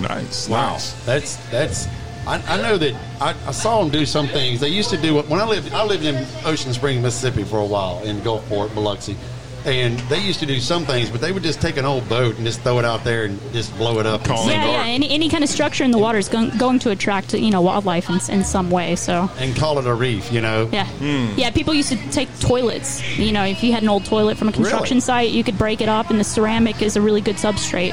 [0.00, 0.48] Nice.
[0.48, 0.76] Wow,
[1.06, 1.86] that's that's.
[2.26, 4.60] I, I know that I, I saw them do some things.
[4.60, 5.72] They used to do it when I lived.
[5.72, 9.16] I lived in Ocean Spring, Mississippi, for a while in Gulfport, Biloxi,
[9.64, 11.08] and they used to do some things.
[11.08, 13.40] But they would just take an old boat and just throw it out there and
[13.52, 14.28] just blow it up.
[14.28, 14.84] and yeah, yeah.
[14.86, 17.60] Any, any kind of structure in the water is going, going to attract you know
[17.60, 18.96] wildlife in, in some way.
[18.96, 20.32] So and call it a reef.
[20.32, 20.68] You know.
[20.72, 20.88] Yeah.
[21.36, 23.18] Yeah, people used to take toilets.
[23.18, 25.00] You know, if you had an old toilet from a construction Really?
[25.00, 27.92] site, you could break it up, and the ceramic is a really good substrate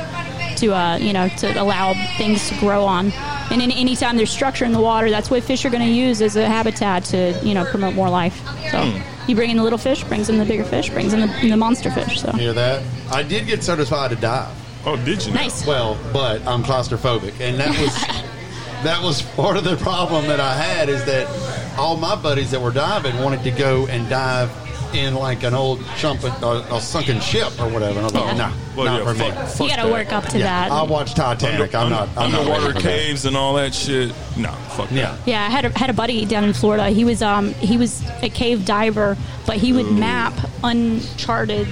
[0.58, 3.12] to, uh, you know, to allow things to grow on.
[3.52, 6.22] And in, anytime there's structure in the water, that's what fish are going to use
[6.22, 8.41] as a habitat to, you know, promote more life.
[8.72, 9.30] So Hmm.
[9.30, 11.58] you bring in the little fish, brings in the bigger fish, brings in the, the
[11.58, 12.22] monster fish.
[12.22, 12.84] So Hear that?
[13.12, 14.54] I did get certified to dive.
[14.86, 15.34] Oh, did you?
[15.34, 15.66] Nice.
[15.66, 17.94] Well, but I'm claustrophobic, and that was
[18.84, 21.28] that was part of the problem that I had is that
[21.80, 24.50] all my buddies that were diving wanted to go and dive
[24.94, 28.00] in like an old chump, uh, a sunken ship or whatever.
[28.00, 28.34] And I was like, Yeah.
[28.34, 29.32] nah, Well, not yeah, for me.
[29.32, 30.72] fuck- fuck you got to work up to Yeah, that.
[30.72, 31.74] I watched Titanic.
[31.76, 32.10] I'm not.
[32.18, 32.89] I'm not underwater ready for that.
[32.98, 34.10] caves and all that shit.
[34.38, 35.16] No, fuck Yeah.
[35.26, 36.89] Yeah, I had a, had a buddy down in Florida.
[36.89, 40.34] He was um he was a cave diver, but he would map
[40.64, 41.68] uncharted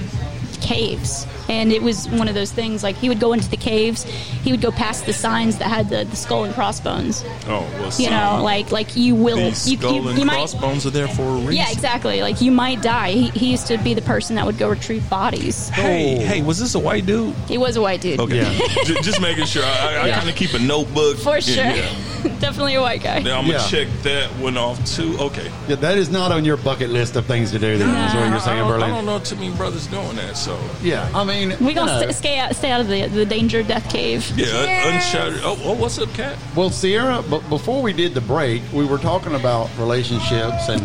[0.62, 1.26] caves.
[1.50, 4.52] And it was one of those things like he would go into the caves, he
[4.52, 7.24] would go past the signs that had the, the skull and crossbones.
[7.48, 10.36] Oh, well, You know, like like you will these you, skull you, and you might
[10.36, 11.54] crossbones are there for a reason.
[11.54, 13.12] yeah exactly like you might die.
[13.12, 15.70] He, he used to be the person that would go retrieve bodies.
[15.70, 17.34] Hey, hey, was this a white dude?
[17.48, 18.20] He was a white dude.
[18.20, 19.64] Okay, J- just making sure.
[19.66, 20.18] I, I Yeah.
[20.20, 21.56] kind of keep a notebook for sure.
[21.66, 21.94] yeah.
[22.40, 23.20] Definitely a white guy.
[23.20, 23.68] Now I'm gonna Yeah.
[23.68, 25.18] check that one off too.
[25.20, 25.50] Okay.
[25.68, 27.78] Yeah, that is not on your bucket list of things to do.
[27.78, 30.38] Then is what you're saying, I don't, I don't know too many brothers doing that.
[30.38, 32.02] So Yeah, I mean, We you gonna know.
[32.02, 34.32] st- stay out, stay out of the the danger death cave.
[34.36, 35.42] yeah, unshattered.
[35.44, 36.36] Oh, oh, what's up, cat?
[36.56, 40.82] Well, Sierra, but before we did the break, we were talking about relationships and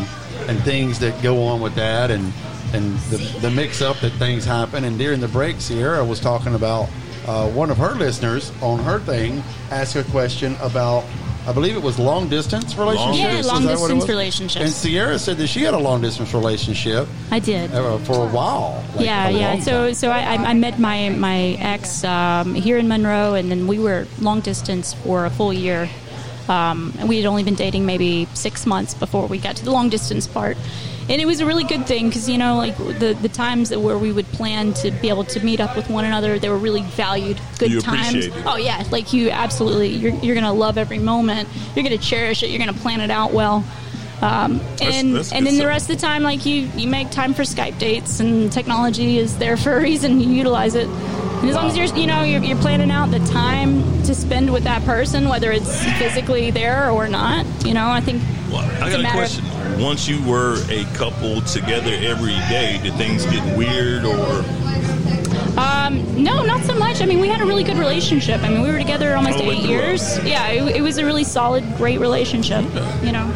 [0.49, 2.33] and things that go on with that, and
[2.73, 4.85] and the, the mix up that things happen.
[4.85, 6.89] And during the break, Sierra was talking about
[7.27, 11.05] uh, one of her listeners on her thing asked a question about.
[11.47, 13.19] I believe it was long distance relationships.
[13.47, 14.09] Yeah, long that what it distance was?
[14.09, 14.65] relationships.
[14.65, 17.73] And Sierra said that she had a long distance relationship I did.
[17.73, 18.85] uh, for a while.
[18.97, 19.51] like yeah, a yeah.
[19.53, 23.49] long So, so I, I I met my my ex um, here in Monroe, and
[23.51, 25.89] then we were long distance for a full year.
[26.49, 29.73] Um, and we had only been dating maybe six months before we got to the
[29.73, 30.57] long distance part,
[31.09, 33.81] and it was a really good thing because you know, like the the times that
[33.81, 36.59] where we would plan to be able to meet up with one another, they were
[36.59, 37.41] really valued.
[37.59, 38.29] Good You times.
[38.45, 41.49] Oh yeah, like you absolutely, you're you're gonna love every moment.
[41.75, 42.51] You're gonna cherish it.
[42.51, 43.65] You're gonna plan it out well.
[44.23, 47.35] Um, and that's and then the rest of the time, like you, you make time
[47.35, 50.21] for Skype dates, and technology is there for a reason.
[50.23, 53.19] You utilize it, and as long as you're, you know, you're, you're planning out the
[53.27, 57.45] time to spend with that person, whether it's physically there or not.
[57.67, 59.45] You know, I think Well, I got a of- question.
[59.79, 64.45] Once you were a couple together every day, did things get weird or?
[65.59, 67.01] Um, no, not so much.
[67.01, 68.43] I mean, we had a really good relationship.
[68.43, 70.23] I mean, we were together almost Oh, eight years.
[70.23, 72.63] Yeah, it, it was a really solid, great relationship.
[73.03, 73.33] You know.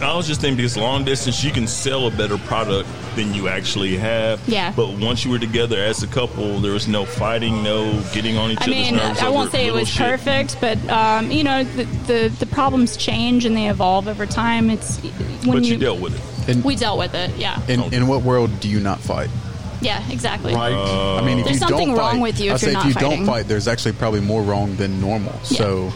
[0.00, 3.48] I was just thinking because long distance you can sell a better product than you
[3.48, 4.40] actually have.
[4.48, 4.72] Yeah.
[4.76, 8.52] But once you were together as a couple, there was no fighting, no getting on
[8.52, 9.20] each I other's mean, nerves.
[9.20, 10.06] I won't say it was shit.
[10.06, 14.70] perfect, but um, you know, the, the the problems change and they evolve over time.
[14.70, 14.98] It's
[15.44, 16.48] But you dealt with it.
[16.54, 17.30] And we dealt with it.
[17.36, 17.60] Yeah.
[17.66, 19.30] in, in what world do you not fight?
[19.80, 20.02] Yeah.
[20.10, 20.54] Exactly.
[20.54, 22.80] I mean, if there's you something don't wrong fight, with you I if say you're
[22.80, 23.10] if you fighting.
[23.18, 25.32] don't fight, there's actually probably more wrong than normal.
[25.42, 25.92] So,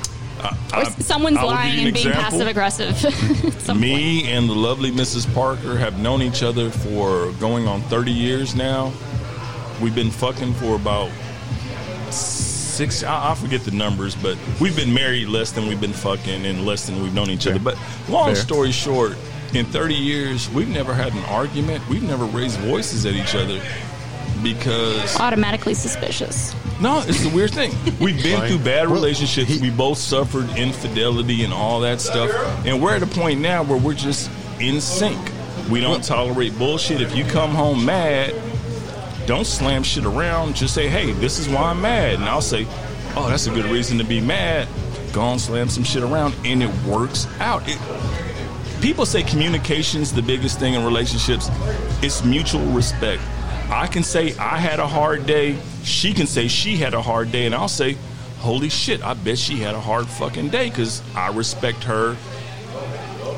[0.74, 2.22] or s- someone's I lying you an and being example.
[2.22, 3.76] passive aggressive.
[3.80, 5.32] Me and the lovely Mrs.
[5.34, 8.93] Parker have known each other for going on 30 years now.
[9.80, 11.11] We've been fucking for about
[12.11, 16.47] six, I, I forget the numbers, but we've been married less than we've been fucking
[16.47, 17.59] and less than we've known each other.
[17.59, 17.78] But
[18.09, 18.34] long Fair.
[18.36, 19.12] story short,
[19.55, 21.86] in 30 years, we've never had an argument.
[21.88, 23.61] We've never raised voices at each other
[24.42, 26.55] because Automatically suspicious.
[26.80, 27.72] no, it's the weird thing.
[28.01, 28.48] We've been Right.
[28.48, 29.61] through bad relationships.
[29.61, 32.30] we both suffered infidelity and all that stuff.
[32.64, 34.30] And we're at a point now where we're just
[34.61, 35.18] in sync.
[35.70, 37.01] We don't tolerate bullshit.
[37.01, 38.34] If you come home mad,
[39.26, 40.57] don't slam shit around.
[40.57, 42.14] Just say, hey, this is why I'm mad.
[42.14, 42.66] And I'll say,
[43.16, 44.66] oh, that's a good reason to be mad.
[45.12, 46.34] Go and slam some shit around.
[46.44, 47.62] And it works out.
[47.68, 47.78] It,
[48.80, 51.50] people say communication's the biggest thing in relationships.
[52.02, 53.22] It's mutual respect.
[53.68, 55.58] I can say I had a hard day.
[55.84, 57.96] She can say she had a hard day, and I'll say,
[58.38, 59.02] "Holy shit!
[59.04, 62.16] I bet she had a hard fucking day." Because I respect her.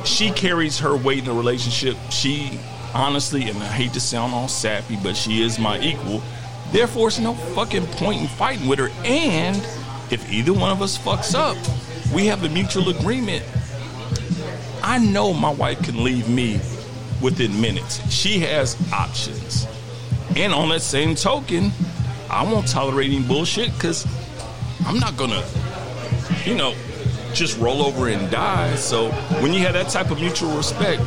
[0.05, 1.97] She carries her weight in the relationship.
[2.11, 2.59] She
[2.95, 6.23] honestly, and I hate to sound all sappy, but she is my equal.
[6.73, 8.91] Therefore, it's no fucking point in fighting with her.
[9.05, 9.57] And
[10.11, 11.57] if either one of us fucks up,
[12.15, 13.45] we have a mutual agreement
[14.83, 16.61] I know my wife can leave me
[17.21, 18.01] within minutes.
[18.11, 19.67] She has options.
[20.37, 21.71] And on that same token,
[22.29, 24.07] I won't tolerate any bullshit because
[24.85, 25.45] I'm not gonna,
[26.45, 26.75] you know,
[27.33, 28.75] just roll over and die.
[28.75, 29.11] So
[29.41, 31.03] when you have that type of mutual respect,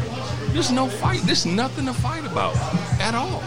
[0.53, 1.21] there's no fight.
[1.23, 2.55] There's nothing to fight about
[3.01, 3.43] at all.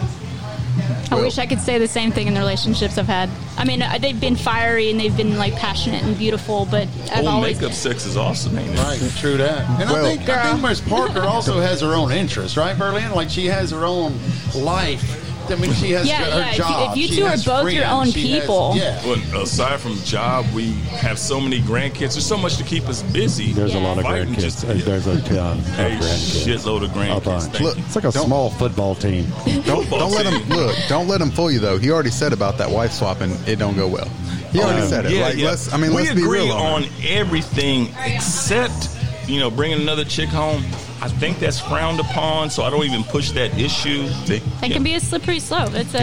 [1.11, 3.29] I wish I could say the same thing in the relationships I've had.
[3.57, 7.19] I mean, uh, they've been fiery and they've been like passionate and beautiful, but I've
[7.19, 8.79] Old always makeup sex is awesome, ain't it?
[8.79, 9.69] Right, true that.
[9.81, 13.11] And I think I think Miss Parker also has her own interests, right, Berlin?
[13.11, 14.19] Like she has her own
[14.55, 15.28] life.
[15.51, 16.91] I mean, she has Yeah, her yeah, if you- job.
[16.91, 18.73] if you two are has both your own she has- people.
[18.75, 19.01] yeah.
[19.05, 22.13] Well, aside from job, we have so many grandkids.
[22.13, 23.51] There's so much to keep us busy.
[23.53, 24.41] There's a lot of Fighting grandkids.
[24.41, 26.45] just- Uh, There's a ton of A grandkids.
[26.45, 27.23] shitload of grandkids.
[27.23, 27.43] bunch.
[27.51, 27.83] Thank you.
[27.85, 29.31] It's like a small football team.
[29.65, 30.75] don't, don't let him look.
[30.87, 31.77] Don't let him fool you though.
[31.77, 33.35] He already said about that wife swapping.
[33.47, 34.07] It don't go well.
[34.51, 35.11] He already said it.
[35.11, 35.45] Yeah, like, yeah.
[35.49, 35.71] let's.
[35.73, 38.89] I mean, we let's be agree real on, on everything except
[39.27, 40.63] you know bringing another chick home.
[41.01, 44.07] I think that's frowned upon, so I don't even push that issue.
[44.27, 45.73] It can be a slippery slope.
[45.73, 45.99] It's a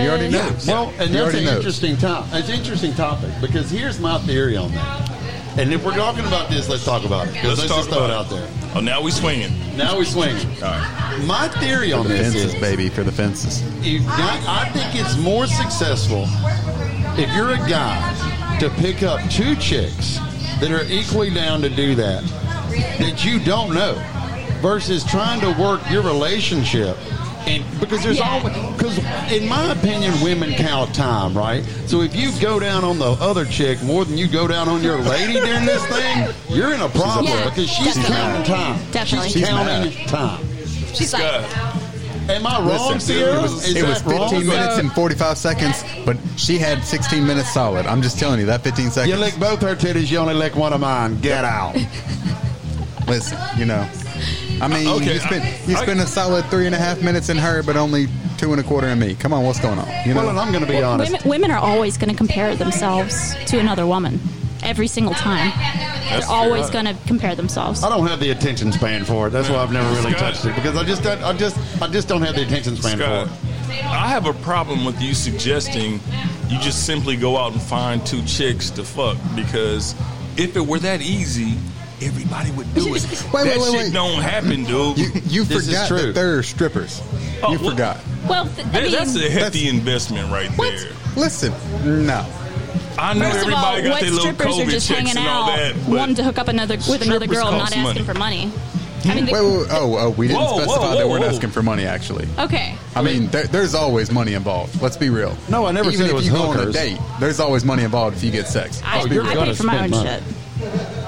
[0.67, 1.57] Well, and He that's an knows.
[1.57, 2.31] interesting topic.
[2.35, 5.11] It's an interesting topic because here's my theory on that.
[5.59, 7.35] And if we're talking about this, let's talk about it.
[7.35, 8.49] Let's Let's, talk just throw it about out there.
[8.75, 9.53] Oh, now we swinging.
[9.77, 10.47] Now we swinging.
[10.63, 11.23] All right.
[11.27, 12.89] My theory For on the this fences, is, baby.
[12.91, 13.61] For the fences.
[14.07, 16.25] got, I think it's more successful
[17.19, 20.19] if you're a guy to pick up two chicks
[20.61, 22.23] that are equally down to do that
[22.99, 23.95] that you don't know
[24.67, 26.97] versus trying to work your relationship
[27.47, 28.99] and because there's always because
[29.33, 33.45] in my opinion women count time right so if you go down on the other
[33.45, 36.89] chick more than you go down on your lady during this thing you're in a
[36.89, 38.17] problem Yeah, because she's definitely.
[38.17, 39.29] counting time Definitely.
[39.29, 40.09] she's She's counting mad.
[40.09, 40.47] time
[40.95, 41.23] She's like,
[42.29, 43.39] am I wrong Listen, Sierra?
[43.39, 44.31] it was, it was that wrong?
[44.31, 47.85] 15 minutes and 45 seconds, but she had 16 minutes solid.
[47.87, 49.13] I'm just telling you that 15 seconds.
[49.15, 51.21] You lick both her titties, you only lick one of mine.
[51.21, 51.75] Get out.
[53.07, 53.87] Listen, you know.
[54.61, 57.03] I mean, Okay, you spent I- you I- spent a solid three and a half
[57.03, 59.15] minutes in her, but only two and a quarter in me.
[59.15, 59.89] Come on, what's going on?
[60.07, 61.13] You know, Well, I'm going to be honest.
[61.13, 64.21] women, women are always going to compare themselves to another woman
[64.63, 65.53] every single time.
[66.09, 67.83] They're always going to compare themselves.
[67.83, 69.31] I don't have the attention span for it.
[69.31, 70.35] That's why I've never really Scott.
[70.35, 72.99] touched it because I just don't, I just I just don't have the attention span
[72.99, 73.85] Scott, for it.
[73.85, 76.01] I have a problem with you suggesting
[76.49, 79.95] you just simply go out and find two chicks to fuck because
[80.37, 81.55] if it were that easy,
[82.03, 83.03] everybody would do it.
[83.33, 83.93] Wait, that wait, wait, shit wait.
[83.93, 84.99] don't happen, dude.
[84.99, 85.99] you you This is forgot true.
[86.07, 87.03] that they're strippers.
[87.43, 88.01] Oh, you well- forgot.
[88.29, 90.89] Well, th- I That- mean, that's a hefty investment right there.
[91.17, 91.53] Listen,
[92.07, 92.27] no.
[92.99, 94.99] I know First of all, everybody got what their little strippers are COVID just checks
[95.01, 97.53] hanging and all out, that, but wanting to hook up another with another strippers girl,
[97.53, 98.03] not cost asking money.
[98.03, 98.53] for money.
[99.05, 101.11] I mean, the- wait, wait, wait, oh, oh, we didn't Whoa, whoa, specify that whoa,
[101.13, 101.27] we're whoa.
[101.27, 101.85] asking for money.
[101.85, 102.75] Actually, Okay.
[102.97, 104.81] I mean, there, there's always money involved.
[104.83, 105.37] Let's be real.
[105.49, 106.75] No, I never Even said it if was you go on a hookers.
[106.75, 108.81] date, there's always money involved if you get sex.
[108.85, 109.45] I, Let's be I real.
[109.45, 110.09] pay for my own spend money.
[110.09, 111.06] shit.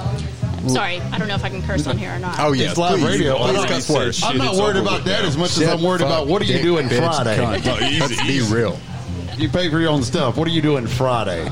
[0.73, 2.39] Sorry, I don't know if I can curse on here or not.
[2.39, 3.37] Oh yeah, It's live please, radio.
[3.37, 6.01] Please I'm cuss not- I'm not worried about that with as much as I'm worried
[6.01, 7.37] about what are you dick, doing bitch, Friday.
[7.37, 7.67] cunt.
[7.81, 8.53] Oh, easy, Let's be easy.
[8.55, 8.79] real.
[9.37, 10.35] You pay for your own stuff.
[10.37, 11.45] What are you doing Friday?
[11.45, 11.51] No,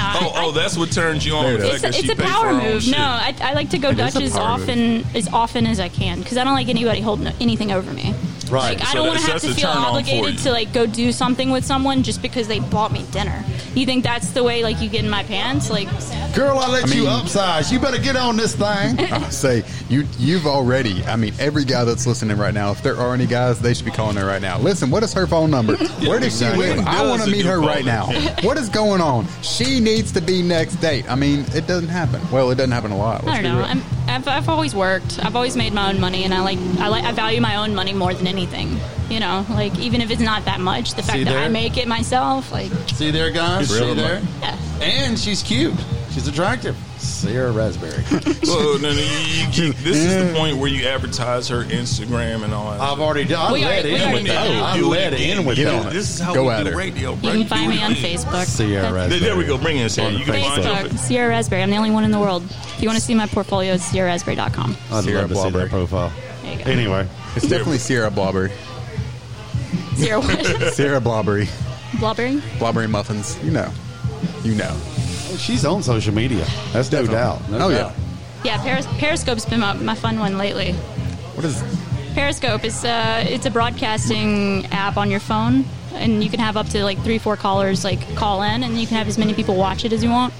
[0.00, 1.44] I- Oh, oh, that's what turns you on.
[1.44, 1.82] There it the is.
[1.82, 2.82] fact It's, a, it's a power for her own move.
[2.82, 2.96] shit.
[2.96, 5.88] No, I, I like to go It is Dutch as often as often as I
[5.88, 8.14] can because I don't like anybody holding anything over me.
[8.50, 8.78] Right.
[8.78, 10.86] Like I don't want to have to feel turn on for obligated to like go
[10.86, 13.44] do something with someone just because they bought me dinner.
[13.74, 15.70] You think that's the way like you get in my pants?
[15.70, 15.88] Like
[16.34, 17.72] Girl, I let I you mean- upsize.
[17.72, 18.98] You better get on this thing.
[19.12, 21.02] I'll say you you've already.
[21.04, 23.84] I mean, every guy that's listening right now, if there are any guys, they should
[23.84, 24.58] be calling her right now.
[24.58, 25.76] Listen, what is her phone number?
[26.00, 26.86] Where does she live?
[26.86, 27.84] I want to meet her right her?
[27.84, 28.06] now.
[28.42, 29.26] What is going on?
[29.42, 31.10] She needs to be next date.
[31.10, 32.20] I mean, it doesn't happen.
[32.30, 33.22] Well, it doesn't happen a lot.
[33.22, 33.86] I Let's don't be know.
[34.18, 34.28] Real.
[34.28, 35.24] I'm, I've, I've always worked.
[35.24, 37.74] I've always made my own money, and I like I like I value my own
[37.74, 38.78] money more than anything.
[39.10, 41.76] You know, like even if it's not that much, the fact See that I make
[41.76, 43.68] it myself, like See there, guys?
[43.68, 44.22] See there?
[44.40, 44.58] yeah.
[44.80, 45.74] And she's cute.
[46.10, 46.76] She's attractive.
[47.24, 48.02] Sierra Raspberry.
[48.44, 52.44] Well, no, no, you, you, you- this is the point where you advertise her Instagram
[52.44, 52.80] and all that.
[52.80, 53.50] I've already done.
[53.50, 54.48] I We let already- we in already with did that.
[54.48, 54.62] that.
[54.62, 55.38] I Do it let again.
[55.38, 55.92] in with that.
[55.92, 56.76] This is how Go we at do her.
[56.76, 57.32] radio, bro.
[57.32, 57.92] you can find me on.
[57.92, 58.44] Facebook.
[58.44, 59.20] Sierra Raspberry.
[59.20, 59.56] There we go.
[59.58, 60.12] Bring it in.
[60.18, 60.98] You can find Facebook, it.
[60.98, 61.62] Sierra Raspberry.
[61.62, 62.42] I'm the only one in the world.
[62.44, 64.76] If you want to see my portfolio, it's sierraraspberry.com.
[64.92, 65.64] I'd Sierra love to see Blobberry.
[65.64, 66.12] that profile.
[66.42, 66.70] There you go.
[66.70, 68.50] Anyway, It's definitely Sierra Blobbery.
[69.96, 70.44] Sierra what?
[70.74, 71.48] Sierra Blobbery.
[71.98, 72.36] Blobberry?
[72.58, 73.38] Blobbery muffins.
[73.42, 73.72] You know.
[74.42, 74.76] You know.
[75.36, 76.44] she's on social media.
[76.72, 77.48] That's no doubt.
[77.50, 77.92] No oh doubt.
[77.96, 78.00] yeah.
[78.44, 80.72] Yeah, Peris- Periscope's been my, my fun one lately.
[81.34, 81.62] What is?
[82.14, 85.64] Periscope is uh, it's a broadcasting app on your phone,
[85.94, 88.86] and you can have up to like three, four callers like call in, and you
[88.86, 90.34] can have as many people watch it as you want.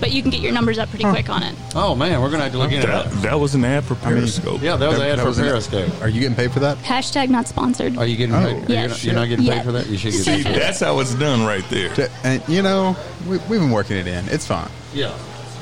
[0.00, 1.56] But you can get your numbers up pretty quick on it.
[1.74, 3.22] Oh man, we're gonna have to look into That, that.
[3.22, 4.62] that was an ad for Periscope.
[4.62, 6.00] Yeah, that was an ad for was an- Periscope.
[6.00, 6.78] Are you getting paid for that?
[6.78, 7.96] Hashtag not sponsored.
[7.98, 8.38] Are you getting Oh.
[8.44, 8.68] paid?
[8.70, 8.80] Yeah.
[8.82, 9.54] You're, not, you're not getting Yeah.
[9.56, 9.88] paid for that.
[9.88, 11.92] You should get See, paid that's how it's done right there.
[11.94, 12.96] T- And you know,
[13.26, 14.28] we, we've been working it in.
[14.28, 14.70] It's fine.
[14.94, 15.12] Yeah,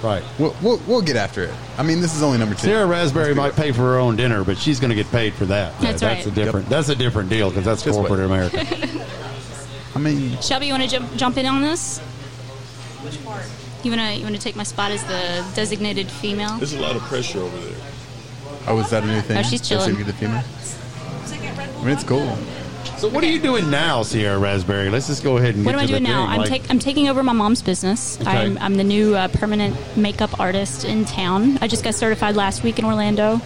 [0.03, 0.23] right.
[0.39, 1.55] We'll, we'll, we'll get after it.
[1.79, 2.61] I mean, this is only number two.
[2.67, 5.47] Sarah Raspberry might pay for her own dinner, but she's going to get paid for
[5.47, 5.73] that.
[5.81, 6.27] That's that's right.
[6.27, 6.69] a different.
[6.69, 8.53] That's a different deal because that's Just corporate wait.
[8.53, 9.07] America.
[9.97, 11.99] I mean, Shelby, you want to jump jump in on this?
[13.03, 13.45] Which part?
[13.83, 16.57] You wanna you wanna take my spot as the designated female?
[16.59, 17.77] There's a lot of pressure over there.
[18.69, 19.39] oh, is that a new thing?
[19.39, 19.99] Oh, she's That's chilling.
[19.99, 20.43] a good female?
[20.45, 22.37] I mean, it's cool.
[22.99, 24.91] so what are you doing now, Sierra Raspberry?
[24.91, 26.23] Let's just go ahead and What get am I doing the now?
[26.25, 28.21] thing, I'm, like- take, I'm taking over my mom's business.
[28.21, 28.29] Okay.
[28.31, 31.59] I'm, I'm the new uh, permanent makeup artist in town.
[31.63, 33.41] I just got certified last week in Orlando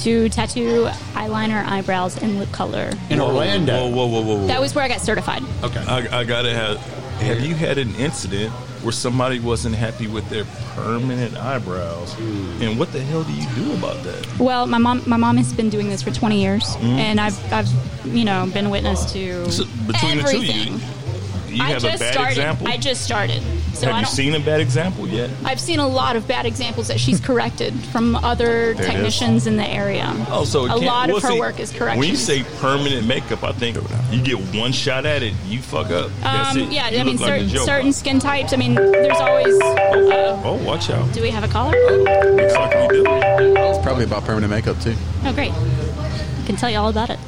[0.00, 2.90] to tattoo, eyeliner, eyebrows, and lip color.
[3.10, 3.88] in Orlando.
[3.88, 4.46] Whoa, whoa, whoa, whoa, whoa.
[4.46, 5.42] That was where I got certified.
[5.62, 5.84] Okay.
[5.86, 6.78] I, I gotta have.
[7.20, 12.14] Have you had an incident where somebody wasn't happy with their permanent eyebrows?
[12.60, 14.38] And what the hell do you do about that?
[14.40, 16.82] Well, my mom my mom has been doing this for 20 years, Mm.
[16.98, 17.68] and I've I've
[18.06, 20.72] you know been witness to So between the two, everything.
[20.74, 22.30] you, you I have a just bad started.
[22.32, 22.66] example.
[22.68, 23.42] I just started,
[23.74, 25.30] so have I you seen a bad example yet?
[25.44, 29.56] I've seen a lot of bad examples that she's corrected from other There technicians in
[29.56, 30.12] the area.
[30.28, 31.98] Oh, so a lot well, of her see, work is corrected.
[32.00, 33.78] When you say permanent makeup, I think
[34.10, 36.10] you get one shot at it, you fuck up.
[36.20, 36.72] That's Um, it.
[36.72, 38.52] yeah, You I mean, look like certain, skin types.
[38.52, 39.60] I mean, there's always.
[39.60, 41.12] Uh, Oh, watch out!
[41.12, 41.72] do we have a caller?
[41.72, 43.04] Looks like we do.
[43.06, 44.94] It's probably about permanent makeup, too.
[45.24, 45.52] Oh, great.
[45.52, 47.18] I can tell you all about it.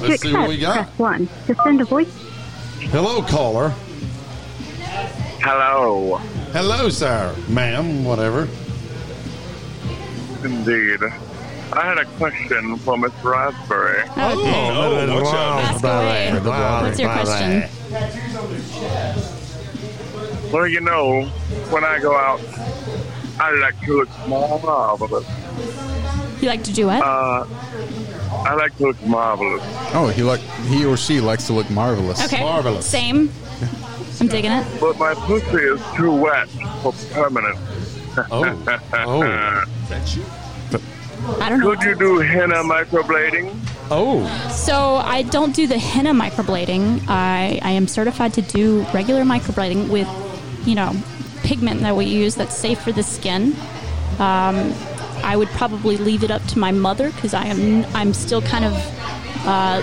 [0.00, 0.74] Let's see what we got.
[0.86, 1.28] press 1.
[1.46, 2.12] To send a voice
[2.90, 3.72] Hello, caller.
[5.46, 6.16] Hello.
[6.54, 8.48] Hello, sir, ma'am, whatever.
[10.42, 11.00] Indeed.
[11.70, 14.04] I had a question for Miss Raspberry.
[14.16, 15.60] Oh, Oh, watch out!
[15.60, 16.32] Ask away.
[16.40, 17.68] What's your question?
[20.50, 21.24] Well, you know,
[21.68, 22.40] when I go out,
[23.38, 25.26] I like to look marvelous.
[26.40, 27.02] You like to do what?
[27.02, 27.44] Uh,
[28.46, 29.62] I like to look marvelous.
[29.92, 32.24] Oh, he like he or she likes to look marvelous.
[32.24, 32.40] okay.
[32.42, 32.86] Marvelous.
[32.86, 33.30] Same.
[34.20, 34.64] I'm digging it.
[34.80, 36.48] But my pussy is too wet
[36.82, 37.58] for permanent.
[38.30, 38.80] Oh.
[38.92, 39.64] Oh.
[41.40, 41.74] I don't know.
[41.74, 43.54] Could you do henna microblading?
[43.90, 44.26] Oh.
[44.50, 47.04] So I don't do the henna microblading.
[47.08, 50.08] I, I am certified to do regular microblading with,
[50.66, 50.94] you know,
[51.42, 53.54] pigment that we use that's safe for the skin.
[54.18, 54.74] Um,
[55.22, 58.64] I would probably leave it up to my mother because I am I'm still kind
[58.64, 58.72] of
[59.46, 59.80] uh,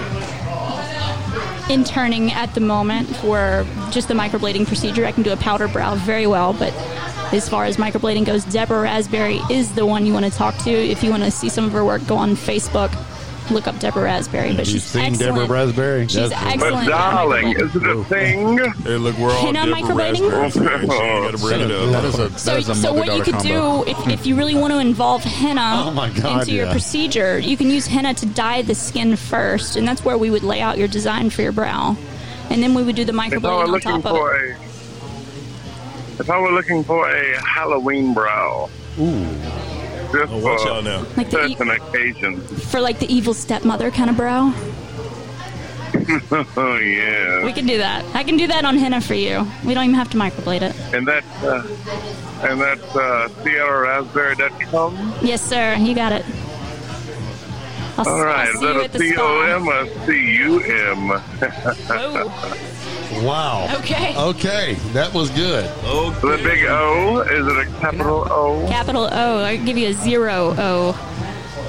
[1.71, 5.05] interning at the moment for just the microblading procedure.
[5.05, 6.73] I can do a powder brow very well, but
[7.33, 10.69] as far as microblading goes, Deborah Raspberry is the one you want to talk to
[10.69, 12.05] if you want to see some of her work.
[12.07, 12.91] Go on Facebook
[13.53, 14.55] look up Deborah Raspberry.
[14.55, 15.35] But she's seen excellent.
[15.37, 16.03] Deborah Raspberry?
[16.07, 16.73] She's That's- excellent.
[16.73, 18.57] But at darling, is it a thing?
[18.83, 20.31] Hey, look, we're all Henna Deborah microblading?
[20.31, 20.83] Raspberry fans.
[20.87, 21.91] You ain't got to bring it up.
[21.91, 23.83] That is a, that So, is a so what you could combo.
[23.83, 26.71] do if, if you really want to involve henna Oh my God, into your yeah.
[26.71, 30.43] procedure, you can use henna to dye the skin first, and that's where we would
[30.43, 31.95] lay out your design for your brow,
[32.49, 34.35] and then we would do the If I were microblading on looking top of for
[34.35, 34.55] it.
[34.57, 38.69] a, if I were looking for a Halloween brow,
[38.99, 39.25] Ooh.
[40.11, 41.05] Just Oh, watch for out now.
[41.17, 42.71] Like the e- certain occasions.
[42.71, 44.53] For like the evil stepmother kind of bro.
[46.57, 47.43] oh yeah.
[47.45, 48.03] we can do that.
[48.15, 49.45] I can do that on henna for you.
[49.65, 50.75] We don't even have to microblade it.
[50.93, 51.63] And that, uh,
[52.47, 55.13] and that's uh, SierraRaspberry.com.
[55.21, 55.75] Yes, sir.
[55.75, 56.25] You got it.
[57.97, 59.21] I'll, All right, I'll is see you that at a the C O
[59.65, 61.09] or C U M?
[63.25, 63.67] Wow.
[63.79, 64.15] Okay.
[64.17, 64.73] Okay.
[64.93, 65.65] That was good.
[65.83, 66.37] Okay.
[66.37, 68.65] The big O, is it a capital O?
[68.69, 69.43] Capital O.
[69.43, 70.95] I give you a zero O.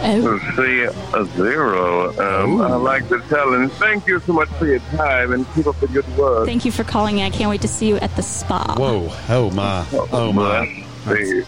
[0.04, 0.38] Oh.
[0.56, 2.10] See a zero.
[2.18, 5.66] Um, I like to tell, and thank you so much for your time and keep
[5.66, 6.46] up the good work.
[6.46, 7.24] Thank you for calling in.
[7.26, 8.74] I can't wait to see you at the spa.
[8.76, 9.10] Whoa.
[9.28, 9.86] Oh my.
[10.12, 10.84] Oh my.
[11.06, 11.42] See.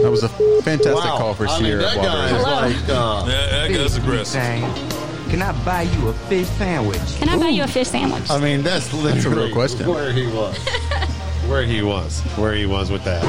[0.00, 0.28] That was a
[0.62, 1.18] fantastic Wow.
[1.18, 1.82] call for I mean, Sierra.
[1.82, 2.54] that guy is Hello.
[2.56, 2.76] like.
[2.88, 4.42] Uh, Yeah, that guy's aggressive.
[5.30, 7.00] Can I buy you a fish sandwich?
[7.18, 8.30] Can I buy you a fish sandwich?
[8.30, 9.88] I mean, that's literally That's a real question.
[9.88, 10.56] where he was.
[11.48, 12.20] where he was.
[12.36, 13.22] Where he was with that.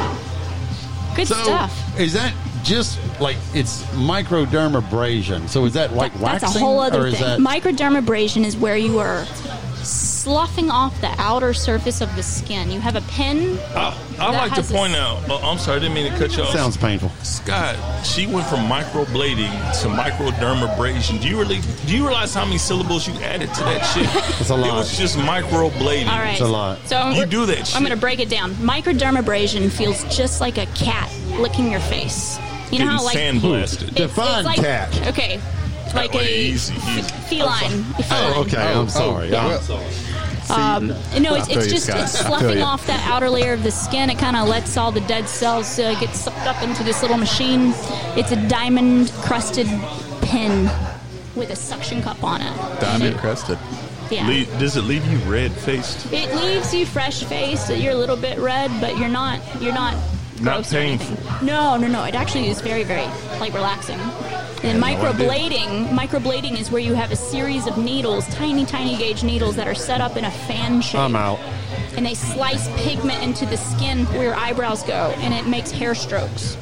[1.16, 2.00] Good so, stuff.
[2.00, 2.34] Is that
[2.64, 5.48] just like it's microdermabrasion?
[5.48, 6.62] So is that like That's waxing?
[6.62, 7.24] a whole other or is thing.
[7.24, 9.26] that Microdermabrasion is where you are
[10.26, 12.72] sloughing off the outer surface of the skin.
[12.72, 13.60] You have a pin.
[13.76, 15.20] I, I that like to has a point s- out.
[15.30, 16.50] Oh, I'm sorry, I didn't mean to cut you off.
[16.50, 17.10] sounds painful?
[17.22, 21.22] Scott, she went from microblading to microdermabrasion.
[21.22, 21.60] Do you really?
[21.86, 24.06] Do you realize how many syllables you added to that shit?
[24.42, 24.70] It's a lot.
[24.70, 26.08] It was just microblading.
[26.08, 26.32] All right.
[26.32, 26.80] It's a lot.
[26.88, 27.76] So I'm, You do that shit.
[27.76, 28.52] I'm going to break it down.
[28.56, 32.40] Microdermabrasion feels just like a cat licking your face.
[32.72, 33.84] You know how like sandblasted.
[33.90, 35.08] it's- Define it's like, cat.
[35.08, 35.40] Okay.
[35.94, 37.02] Like a easy, easy.
[37.30, 37.86] feline.
[38.12, 38.58] Oh, okay.
[38.58, 39.34] Oh, I'm oh, oh, sorry.
[39.34, 39.86] oh, I'm sorry.
[40.50, 40.88] Um,
[41.22, 44.10] no, it's, it's just it's sloughing off that outer layer of the skin.
[44.10, 47.18] It kind of lets all the dead cells uh, get sucked up into this little
[47.18, 47.74] machine.
[48.18, 49.68] It's a diamond crusted
[50.22, 50.70] pin
[51.36, 52.80] with a suction cup on it.
[52.80, 53.58] Diamond crusted.
[54.12, 54.28] Yeah.
[54.28, 56.12] Le- does it leave you red faced?
[56.14, 57.76] It leaves you fresh faced.
[57.76, 59.40] You're a little bit red, but you're not.
[59.62, 59.96] You're not.
[60.42, 61.16] Not gross or anything.
[61.16, 61.46] painful.
[61.46, 62.04] No, no, no.
[62.04, 63.06] It actually is very, very
[63.40, 64.00] like relaxing.
[64.64, 69.56] And microblading, microblading is where you have a series of needles, tiny, tiny gauge needles
[69.58, 71.00] that are set up in a fan shape.
[71.00, 71.40] I'm out.
[71.96, 75.94] And they slice pigment into the skin where your eyebrows go, and it makes hair
[75.94, 76.56] strokes.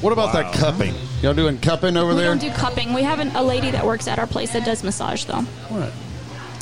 [0.00, 0.94] What about that cupping?
[1.22, 2.32] Y'all doing cupping over there?
[2.32, 2.50] we there?
[2.50, 2.94] don't do cupping.
[2.94, 5.42] We have an, a lady that works at our place that does massage, though.
[5.68, 5.92] What?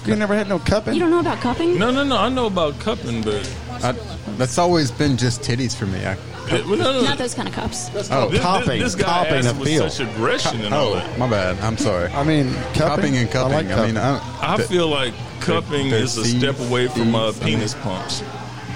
[0.09, 0.95] You never had no cupping?
[0.95, 1.79] You don't know about cupping?
[1.79, 2.17] No, no, no.
[2.17, 3.45] I know about cupping, but
[3.85, 3.93] I,
[4.39, 6.05] that's always been just titties for me.
[6.05, 6.13] I,
[6.51, 7.91] it, well, no, no, Not those kind of cups.
[8.11, 8.81] oh, This, Copping.
[8.81, 9.91] this, this guy Copping asked a with feel.
[9.91, 11.19] such aggression and all oh, that.
[11.19, 11.59] my bad.
[11.61, 12.11] I'm sorry.
[12.13, 13.53] I mean, cupping, Cupping and cupping.
[13.55, 13.95] I, I, like cupping.
[13.95, 17.41] mean, I, I th- feel like cupping there's is a step away from uh, these,
[17.45, 18.23] mean- penis pumps.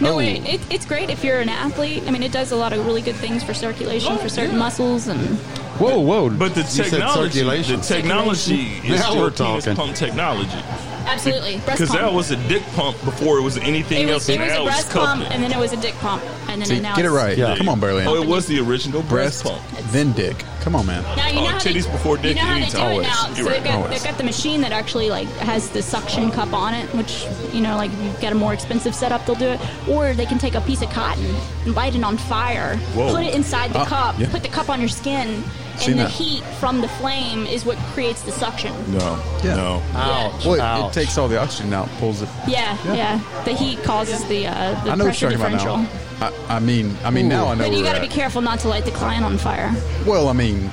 [0.00, 0.16] No, Oh.
[0.16, 2.02] wait, it, it's great if you're an athlete.
[2.06, 5.06] I mean, it does a lot of really good things for circulation for certain muscles
[5.08, 5.38] and.
[5.78, 6.30] Whoa, whoa!
[6.30, 9.76] But the You technology, the technology is Now we're penis talking.
[9.76, 10.58] pump technology.
[11.04, 14.28] Absolutely, breast Because that was a dick pump before it was anything it else.
[14.28, 16.22] it and was a now it's breast pump, and then it was a dick pump,
[16.48, 17.36] and then See, now get it right.
[17.36, 17.56] Yeah.
[17.56, 18.04] Come on, Burley.
[18.06, 19.86] Oh, it was the original breast, breast, pump.
[19.90, 20.44] then dick.
[20.60, 21.02] Come on, man.
[21.16, 22.92] Now you Oh, know how titties they, before dick You know how they do anytime.
[23.00, 23.12] it now.
[23.34, 23.52] So right.
[23.54, 26.86] they've got, they've got the machine that actually like has the suction cup on it,
[26.94, 29.60] which you know, like if you've got a more expensive setup, they'll do it.
[29.88, 31.26] Or they can take a piece of cotton
[31.64, 33.12] and light it on fire, Whoa.
[33.12, 34.30] put it inside the Ah, cup, yeah.
[34.30, 35.42] put the cup on your skin,
[35.82, 36.10] Seen and the that.
[36.12, 38.72] heat from the flame is what creates the suction.
[38.92, 39.56] No, Yeah.
[39.56, 39.82] no.
[39.94, 40.44] Ouch!
[40.44, 40.96] Well, it, ouch.
[40.96, 42.28] it takes all the oxygen out, pulls it.
[42.46, 42.94] Yeah, yeah.
[42.94, 43.42] Yeah.
[43.44, 44.52] The heat causes the uh,
[44.84, 45.74] the I know what pressure you're talking differential.
[46.20, 46.54] about now.
[46.54, 48.12] I, I mean, I mean, now I know But you where got to we're be
[48.12, 48.14] at.
[48.14, 49.74] careful not to light the client on fire.
[50.06, 50.70] Well, I mean,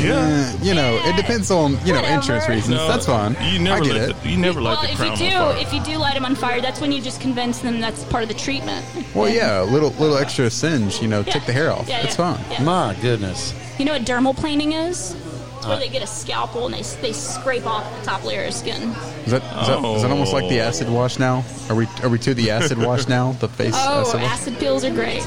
[0.00, 2.14] yeah, you know, it depends on you know Whatever.
[2.14, 2.76] insurance reasons.
[2.76, 3.36] No, That's fine.
[3.52, 4.22] You never I get let it.
[4.22, 5.62] the, you never well, light the if crown you do, on fire.
[5.62, 8.22] if you do light them on fire, that's when you just convince them that's part
[8.22, 8.84] of the treatment.
[9.14, 11.00] Well, yeah, a little little extra singe.
[11.02, 11.32] You know, Yeah.
[11.34, 11.86] take the hair off.
[11.88, 12.50] Yeah, it's yeah, fine.
[12.50, 12.62] yeah.
[12.62, 13.52] My goodness.
[13.78, 15.12] You know what dermal planing is?
[15.14, 18.44] It's Uh, where they get a scalpel and they, they scrape off the top layer
[18.44, 18.82] of skin.
[19.24, 20.64] Is that, is, that, is that almost like the Oh.
[20.68, 21.44] acid wash now?
[21.68, 23.32] Are we are we to the acid wash now?
[23.32, 24.30] The face Oh, acid wash.
[24.32, 25.24] acid peels are great.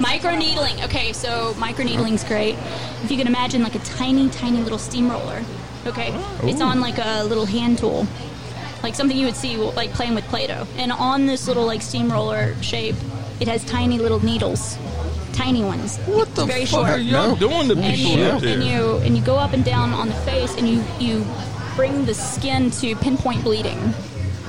[0.00, 0.82] Micro needling.
[0.84, 2.56] Okay, so micro needling's great.
[3.04, 5.42] If you can imagine like a tiny, tiny little steamroller.
[5.86, 6.12] Okay,
[6.42, 8.06] it's on like a little hand tool,
[8.82, 10.66] like something you would see like playing with Play-Doh.
[10.76, 12.96] And on this little like steamroller shape,
[13.40, 14.76] it has tiny little needles,
[15.32, 15.96] tiny ones.
[16.06, 16.90] What the Very fuck short.
[16.90, 18.54] are y'all doing to and people you, out there?
[18.54, 21.24] and you and you go up and down on the face, and you you
[21.76, 23.78] bring the skin to pinpoint bleeding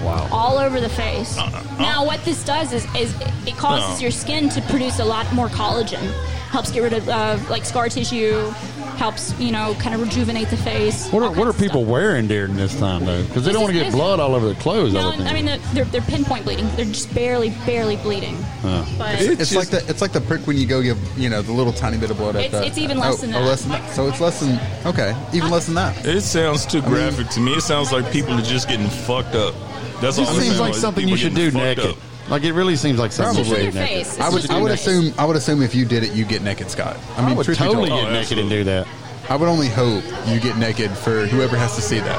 [0.02, 0.28] Wow.
[0.32, 1.38] all over the face.
[1.80, 3.14] now, what this does is, is
[3.46, 4.02] it causes No.
[4.02, 6.02] your skin to produce a lot more collagen.
[6.50, 8.52] Helps get rid of uh, like scar tissue.
[8.98, 11.10] Helps you know kind of rejuvenate the face.
[11.12, 13.24] What are, what are kinds of people wearing during this time though?
[13.24, 14.94] Because they don't want to get blood all over their clothes.
[14.96, 15.30] I No, would think.
[15.30, 16.68] I mean they're, they're, they're pinpoint bleeding.
[16.76, 18.36] They're just barely, barely bleeding.
[18.62, 18.86] Huh.
[18.98, 21.52] But It's, like the it's like the prick when you go give you know the
[21.54, 22.36] little tiny bit of blood.
[22.36, 23.48] at It's- the- it's even less oh, than oh, that.
[23.48, 23.92] less than that.
[23.92, 26.06] So it's less than okay, even less than that.
[26.06, 27.54] It sounds too graphic to me.
[27.54, 29.56] It sounds like people are just getting fucked up.
[30.02, 31.86] That's all It it seems like something you should do naked.
[31.86, 31.98] up.
[32.30, 33.66] Like it really seems like something Probably.
[33.66, 34.22] you should do.
[34.22, 36.70] I would I would assume I would assume if you did it, you get naked,
[36.70, 36.98] Scott.
[37.18, 38.88] I mean, I would truth be totally told- get naked and do that.
[39.30, 42.18] I would only hope you get naked for whoever has to see that.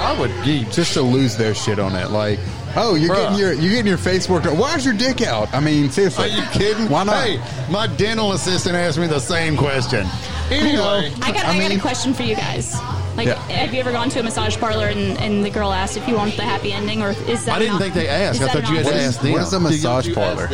[0.00, 0.30] I would
[0.70, 2.10] just to lose their shit on it.
[2.10, 2.38] Like,
[2.76, 3.22] oh, you're Bruh.
[3.30, 4.46] getting your you're getting your face worked.
[4.46, 4.56] out.
[4.56, 5.52] Why's your dick out?
[5.54, 6.24] I mean, seriously.
[6.24, 6.88] Are you kidding?
[6.88, 7.24] Why not?
[7.24, 7.40] Hey,
[7.70, 10.06] my dental assistant asked me the same question.
[10.50, 12.74] Anyway, I got, I, got a question for you guys.
[13.16, 13.34] Like, Yeah.
[13.48, 16.14] have you ever gone to a massage parlor and, and the girl asked if you
[16.14, 17.56] want the happy ending, or is that?
[17.56, 18.42] I didn't not- think they asked.
[18.42, 19.32] I thought you had not- to ask them.
[19.32, 20.48] What is a massage you parlor?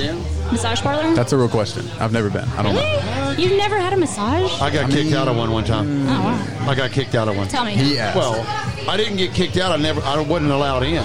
[0.53, 1.15] Massage parlor?
[1.15, 1.89] That's a real question.
[1.99, 2.49] I've never been.
[2.57, 3.35] I don't know.
[3.39, 4.61] You've never had a massage?
[4.61, 6.09] I got kicked out of one one time.
[6.09, 6.69] Oh wow.
[6.70, 7.49] I got kicked out of one.
[7.49, 7.74] Tell me.
[7.74, 8.16] He asked.
[8.16, 8.45] Well,
[8.89, 9.73] I didn't get kicked out.
[9.73, 10.01] I never.
[10.03, 11.05] I wasn't allowed in.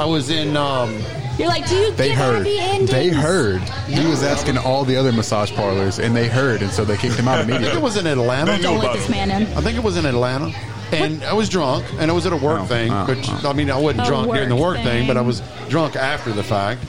[0.00, 0.56] I was in.
[0.56, 0.98] Um,
[1.38, 2.38] You're like, do you They give heard.
[2.38, 2.90] happy endings?
[2.90, 3.60] They heard.
[3.86, 7.16] He was asking all the other massage parlors, and they heard, and so they kicked
[7.16, 7.78] him out I think immediately.
[7.78, 8.58] it was in Atlanta.
[8.62, 9.42] Don't let this man in.
[9.56, 10.52] I think it was in Atlanta.
[10.92, 12.90] And I was drunk, and it was at a work Oh, thing.
[12.90, 15.06] oh, But I mean, I wasn't A drunk during the work work thing.
[15.06, 16.80] but I was drunk after the fact.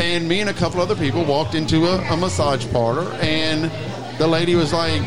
[0.00, 3.70] And me and a couple other people walked into a, a massage parlor, and
[4.18, 5.00] the lady was like,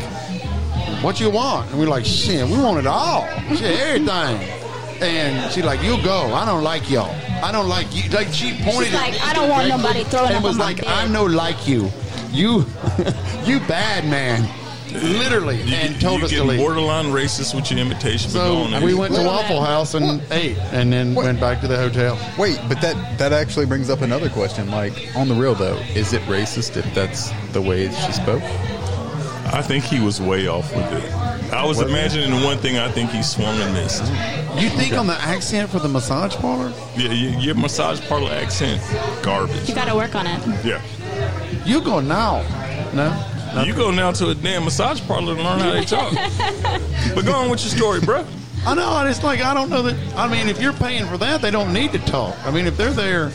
[1.04, 4.56] "What you want?" And we are like, "Shit, we want it all, shit, everything."
[5.02, 6.34] And she's like, "You go.
[6.34, 7.16] I don't like y'all.
[7.44, 8.88] I don't like you." Like she pointed.
[8.88, 10.66] She's at like, me "I don't want directly nobody throwing and up was on my
[10.66, 11.90] like, "I'm no like you.
[12.32, 12.66] You,
[13.46, 14.50] you bad man."
[14.92, 16.60] Literally, and told you us get to leave.
[16.60, 18.32] borderline racist with your invitation.
[18.32, 22.20] So we went to Waffle House and ate, and then went back to the hotel.
[22.40, 24.72] Wait, but that that actually brings up another question.
[24.72, 28.42] Like, on the real though, is it racist if that's the way she spoke?
[29.52, 31.14] I think he was way off with it.
[31.54, 31.94] I was Was he?
[31.94, 34.04] imagining the one thing I think he swung and missed.
[34.62, 36.72] You think on the accent for the massage parlor?
[36.96, 38.82] Yeah, your, your massage parlor accent,
[39.24, 39.68] garbage.
[39.68, 40.66] You got to work on it.
[40.66, 40.82] Yeah.
[41.66, 42.42] You go now.
[42.94, 43.64] No.
[43.64, 46.14] You go now to a damn massage parlor and learn how they talk.
[47.16, 48.26] but go on with your story, bro.
[48.66, 48.96] I know.
[48.98, 49.96] and It's like I don't know that.
[50.16, 52.36] I mean, if you're paying for that, they don't need to talk.
[52.46, 53.32] I mean, if they're there.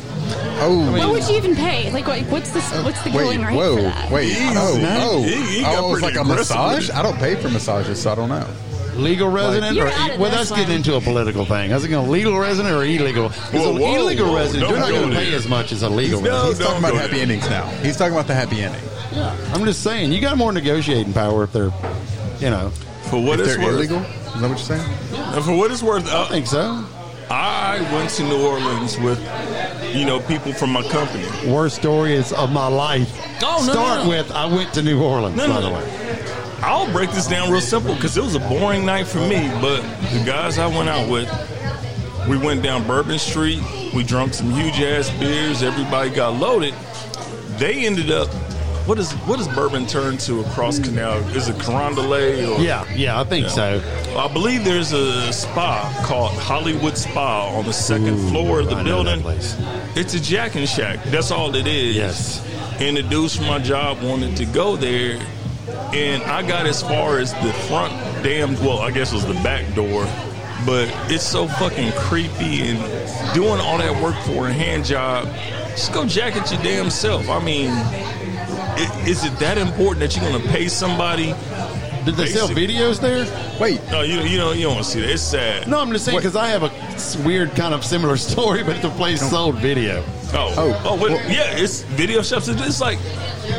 [0.66, 1.90] Oh, what would you even pay?
[1.92, 4.10] Like, what, what's the uh, what's the going rate whoa, for that?
[4.10, 5.90] wait, oh, oh, He- he oh, it's oh.
[6.00, 6.90] pretty oh, like a massage.
[6.90, 8.46] I don't pay for massages, so I don't know.
[8.96, 10.76] Legal resident, You're or out of well, this that's getting one.
[10.76, 11.72] into a political thing.
[11.72, 13.28] I was going legal resident or illegal.
[13.28, 15.24] Because Whoa, an whoa, illegal whoa, resident, don't they're not go going to there.
[15.24, 16.48] pay as much as a legal No, resident.
[16.48, 17.22] He's talking don't about go happy there.
[17.22, 17.66] endings now.
[17.82, 18.80] He's talking about the happy ending.
[19.12, 21.72] Yeah, I'm just saying, you got more negotiating power if they're,
[22.38, 22.70] you know.
[23.10, 23.74] For what if it's they're worth.
[23.74, 24.90] illegal, is that what you're saying?
[25.34, 26.84] And for what it's worth, I I, think so.
[27.30, 29.18] I went to New Orleans with,
[29.94, 31.24] you know, people from my company.
[31.50, 33.10] Worst stories of my life.
[33.42, 34.08] Oh, no, Start no, no.
[34.10, 36.60] with, I went to New Orleans, No, by no, the way.
[36.62, 39.48] I'll break this down real simple because it was a boring night for me.
[39.60, 39.82] But
[40.12, 41.28] the guys I went out with,
[42.28, 43.60] we went down Bourbon Street.
[43.94, 45.62] We drunk some huge ass beers.
[45.62, 46.74] Everybody got loaded.
[47.58, 48.28] They ended up.
[48.86, 51.16] What is what does bourbon turn to across canal?
[51.34, 53.80] Is it Carondelet or Yeah, yeah, I think so.
[54.14, 58.82] I believe there's a spa called Hollywood Spa on the second floor of the I
[58.82, 59.22] building.
[59.96, 61.02] It's a Jack and Shack.
[61.04, 61.96] That's all it is.
[61.96, 62.46] Yes.
[62.78, 65.18] And the dudes from my job wanted to go there,
[65.94, 67.92] and I got as far as the front
[68.22, 68.52] damn.
[68.56, 70.04] Well, I guess it was the back door,
[70.66, 75.26] but it's so fucking creepy and doing all that work for a hand job.
[75.70, 77.30] Just go jack it your damn self.
[77.30, 77.70] I mean,
[79.06, 81.34] is it that important that you're gonna pay somebody?
[82.04, 83.26] Did they sell Basic- videos there?
[83.58, 85.10] Wait, No, you you don't you don't want to see that.
[85.10, 85.66] It's sad.
[85.68, 88.82] No, I'm just saying because I have a s- weird kind of similar story, but
[88.82, 90.04] the place sold video.
[90.34, 92.48] Oh, Oh, oh, but well- yeah, it's video shops.
[92.48, 92.98] It's just like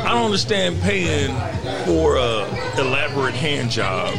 [0.04, 1.34] I don't understand paying
[1.86, 2.46] for a
[2.80, 4.14] elaborate hand job.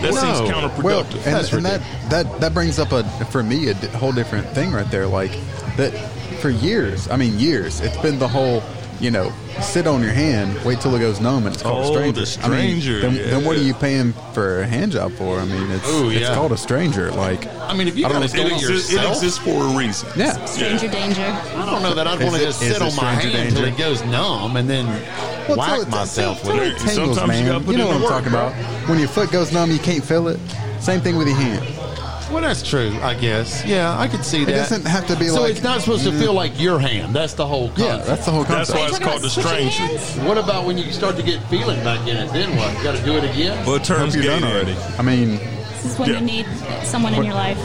[0.00, 0.20] That No.
[0.20, 0.40] seems
[0.82, 1.14] Well, counterproductive.
[1.26, 1.80] and, That's and that,
[2.10, 5.06] that that brings up a for me a whole different thing right there.
[5.06, 5.32] Like
[5.76, 5.92] that
[6.40, 7.08] for years.
[7.10, 7.80] I mean, years.
[7.80, 8.62] It's been the whole.
[9.00, 11.90] You know, sit on your hand, wait till it goes numb, and it's called Oh,
[11.90, 12.20] a stranger.
[12.20, 15.38] the stranger, I mean, then, then what are you paying for a hand job for?
[15.38, 17.12] I mean, it's Ooh, it's called a stranger.
[17.12, 18.48] Like, I mean, if you I don't got to know.
[18.48, 20.08] do it, it exists, it exists for a reason.
[20.16, 21.22] yeah, Stranger danger.
[21.22, 23.76] I don't know that I'd want to just sit on my stranger hand until it
[23.78, 24.86] goes numb and then
[25.48, 26.78] Well, whack tell it- myself tell with it it.
[26.78, 27.52] tingles, Sometimes you man.
[27.52, 28.88] gotta put You know what I'm the talking work, about.
[28.88, 30.40] When your foot goes numb, you can't feel it.
[30.80, 31.64] Same thing with your hand.
[32.30, 33.64] Well, that's true, I guess.
[33.64, 34.50] Yeah, I could see that.
[34.52, 37.14] It doesn't have to be so like- it's not supposed to feel like your hand.
[37.14, 39.98] That's the whole Yeah, that's the whole That's why it's called the about switching stranger.
[39.98, 40.28] hands?
[40.28, 42.30] What about when you start to get feeling back in it?
[42.32, 42.76] Then what?
[42.76, 43.64] You got to do it again.
[43.66, 44.76] Well, it turns you're gay done already.
[44.98, 45.40] I mean,
[45.82, 46.18] This is when Yeah.
[46.18, 46.46] you need
[46.82, 47.56] someone in your life.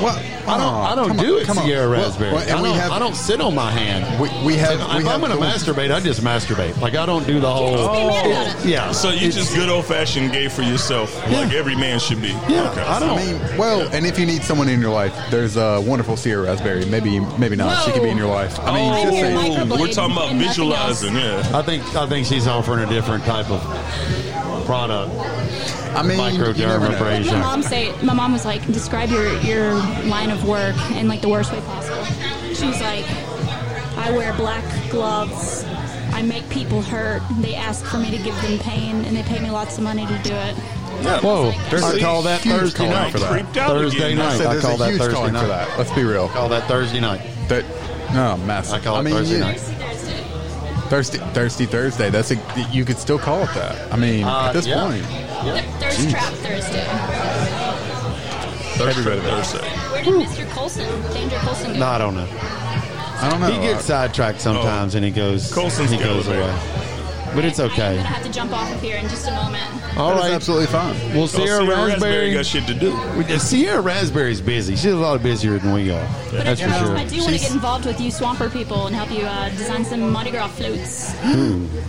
[0.00, 0.16] What?
[0.46, 0.74] I don't.
[0.74, 1.56] I don't come on, do it come.
[1.58, 2.32] Sierra Well, raspberry.
[2.32, 4.20] well, and I, don't, have- I don't sit on my hand.
[4.20, 4.78] We, we have.
[4.80, 6.78] if we if have I'm going to masturbate, I just masturbate.
[6.80, 7.74] Like I don't do the whole.
[7.78, 8.62] Oh.
[8.64, 8.92] yeah.
[8.92, 12.28] So you just good old fashioned gay for yourself, like every man should be.
[12.28, 12.82] Yeah, Okay.
[12.82, 13.18] I don't.
[13.18, 16.44] I mean, well, and if you need someone in your life, there's a wonderful Sierra
[16.44, 16.84] Raspberry.
[16.86, 17.84] Maybe, maybe not.
[17.84, 18.58] She could be in your life.
[18.60, 19.68] I mean, oh, just saying.
[19.70, 21.14] we're talking about visualizing.
[21.14, 21.50] Yeah.
[21.54, 21.82] I think.
[21.96, 23.60] I think she's offering a different type of
[24.66, 25.12] product.
[25.96, 27.32] I mean, microdermabrasion.
[27.32, 29.74] My mom say my mom was like, describe your your
[30.04, 32.04] line of work in like the worst way possible.
[32.54, 33.04] She was like,
[33.96, 35.64] I wear black gloves.
[36.12, 37.20] I make people hurt.
[37.40, 40.06] They ask for me to give them pain, and they pay me lots of money
[40.06, 40.56] to do it.
[41.02, 41.20] Yeah.
[41.20, 41.52] Whoa!
[41.68, 43.12] There's I a call that Thursday night.
[43.12, 43.52] for that.
[43.54, 44.20] Thursday again.
[44.20, 44.38] I night.
[44.38, 45.40] said I call that Thursday night.
[45.42, 45.78] for that.
[45.78, 46.28] Let's be real.
[46.30, 47.20] Call that Thursday night.
[47.48, 47.64] That
[48.14, 48.74] no massive.
[48.74, 49.60] I call it mean, Thursday you- night.
[50.88, 52.10] Thirsty, thirsty Thursday.
[52.10, 52.36] That's a.
[52.70, 53.92] You could still call it that.
[53.92, 54.84] I mean, Uh, at this yeah.
[54.84, 55.04] point,
[55.54, 56.86] Thirst Trap Thursday.
[58.84, 59.20] everybody.
[59.20, 59.68] Thursday.
[59.92, 60.48] Where did Mr.
[60.50, 61.78] Colson, Danger Colson, go?
[61.78, 62.28] No, I don't know.
[63.18, 63.50] I don't know.
[63.50, 64.42] He gets sidetracked oh.
[64.42, 65.52] sometimes, and he goes.
[65.54, 66.50] Colson's he goes elevator.
[66.50, 66.85] away.
[67.36, 67.68] But it's okay.
[67.68, 67.96] I'm okay.
[67.98, 69.62] gonna have to jump off of here in just a moment.
[69.96, 70.32] All That is right.
[70.32, 70.94] absolutely fine.
[71.14, 72.32] Well, So Sierra, Sierra Raspberry.
[72.34, 72.98] got shit to do.
[73.16, 74.74] We- Sierra Raspberry's busy.
[74.74, 76.08] She's a lot busier than we are.
[76.30, 76.96] But That's I, for do, sure.
[76.96, 79.84] I do want to get involved with you Swamper people and help you uh, design
[79.84, 81.14] some Mardi Gras floats.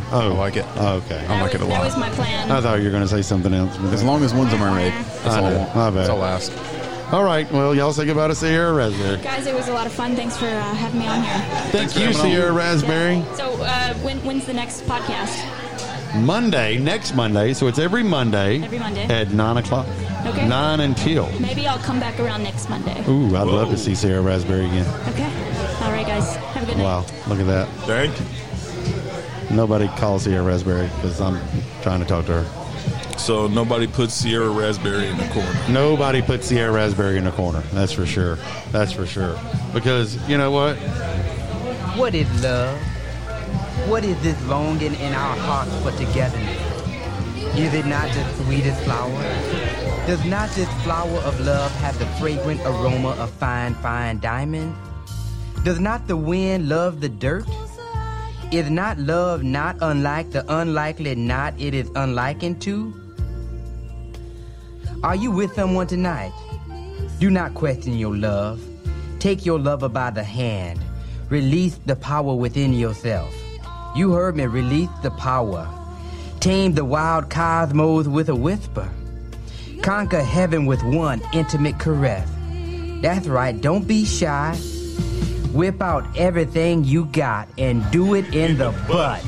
[0.09, 0.65] Oh, I like it.
[0.77, 1.25] Oh, okay.
[1.27, 1.83] I like that it a was, that lot.
[1.85, 2.49] was my plan.
[2.49, 3.77] I thought you were going to say something else.
[3.91, 5.57] As long as one's a mermaid, that's all I know.
[5.59, 5.75] want.
[5.75, 5.93] My bad.
[5.97, 6.51] That's all I ask.
[7.11, 7.49] All right.
[7.53, 9.21] Well, y'all say goodbye to Sierra Raspberry.
[9.21, 10.15] Guys, it was a lot of fun.
[10.17, 11.71] Thanks for uh, having me on here.
[11.71, 13.23] Thank you, Sierra Raspberry.
[13.35, 15.41] So, uh, when, when's the next podcast?
[16.21, 17.53] Monday, next Monday.
[17.53, 18.61] So it's every Monday.
[18.61, 19.05] Every Monday.
[19.05, 19.87] At 9 o'clock.
[20.25, 20.47] Okay.
[20.49, 21.29] 9 until.
[21.39, 23.01] Maybe I'll come back around next Monday.
[23.07, 24.85] Ooh, I'd love to see Sarah Raspberry again.
[25.09, 25.31] Okay.
[25.85, 26.35] All right, guys.
[26.35, 26.83] Have a good night.
[26.83, 27.69] Wow, look at that.
[27.85, 29.55] Thank you.
[29.55, 31.39] Nobody calls Sierra Raspberry because I'm
[31.81, 32.66] trying to talk to her.
[33.17, 35.53] So nobody puts Sierra Raspberry in the corner.
[35.69, 37.61] Nobody puts Sierra Raspberry in the corner.
[37.73, 38.37] That's for sure.
[38.71, 39.37] That's for sure.
[39.73, 40.77] Because you know what?
[41.97, 42.79] What is love?
[43.89, 46.67] What is this longing in our hearts for togetherness?
[47.57, 49.23] Is it not the sweetest flower?
[50.05, 54.77] Does not this flower of love have the fragrant aroma of fine, fine diamonds?
[55.63, 57.47] Does not the wind love the dirt?
[58.51, 63.06] Is not love not unlike the unlikely not it is unlikened to?
[65.03, 66.33] Are you with someone tonight?
[67.19, 68.59] Do not question your love.
[69.19, 70.79] Take your lover by the hand.
[71.29, 73.31] Release the power within yourself.
[73.95, 75.69] You heard me, release the power.
[76.39, 78.89] Tame the wild cosmos with a whisper.
[79.83, 82.27] Conquer heaven with one intimate caress.
[83.01, 84.55] That's right, don't be shy.
[85.53, 89.21] Whip out everything you got and do it in the butt.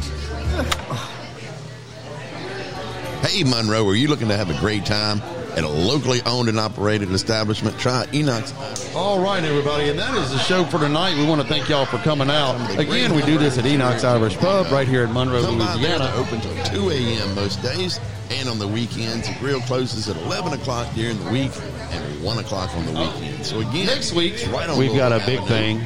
[3.23, 5.21] Hey, Monroe, are you looking to have a great time
[5.57, 7.77] at a locally owned and operated establishment?
[7.79, 8.53] Try Enoch's.
[8.95, 11.15] All right, everybody, and that is the show for tonight.
[11.17, 12.55] We want to thank y'all for coming out.
[12.79, 15.59] Again, we do this at Enoch's Irish Pub right here in Monroe, Come.
[15.59, 16.11] Louisiana.
[16.15, 17.35] Open till 2 a.m.
[17.35, 17.99] most days,
[18.31, 19.27] and on the weekends.
[19.27, 21.51] The grill closes at 11 o'clock during the week
[21.91, 23.19] and 1 o'clock on the oh.
[23.19, 23.45] weekend.
[23.45, 25.47] So again, Next week, right we've got a big Avenue.
[25.47, 25.81] thing,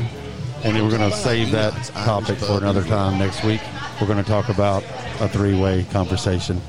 [0.64, 3.61] and we're going to save that topic for another time next week.
[3.99, 4.84] We're going to talk about
[5.19, 6.61] a three way conversation.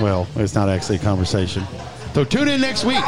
[0.00, 1.64] Well, it's not actually a conversation.
[2.14, 3.04] So tune in next week.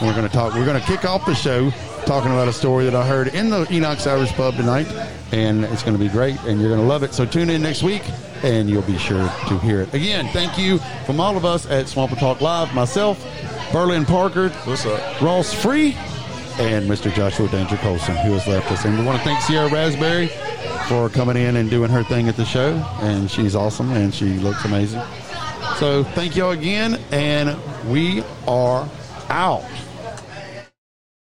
[0.00, 0.54] We're going to talk.
[0.54, 1.70] We're going to kick off the show
[2.06, 4.86] talking about a story that I heard in the Enoch's Irish Pub tonight,
[5.32, 7.12] and it's going to be great, and you're going to love it.
[7.12, 8.02] So tune in next week,
[8.44, 9.92] and you'll be sure to hear it.
[9.92, 12.72] Again, thank you from all of us at Swamper Talk Live.
[12.72, 13.20] Myself,
[13.72, 15.94] Berlin Parker, what's up, Ross Free,
[16.58, 17.12] and Mr.
[17.12, 18.84] Joshua Danger Colson, who has left us.
[18.84, 20.28] And we want to thank Sierra Raspberry
[20.88, 24.34] for coming in and doing her thing at the show, and she's awesome and she
[24.34, 25.02] looks amazing.
[25.78, 27.54] So thank y'all again, and
[27.90, 28.88] we are
[29.28, 29.62] out.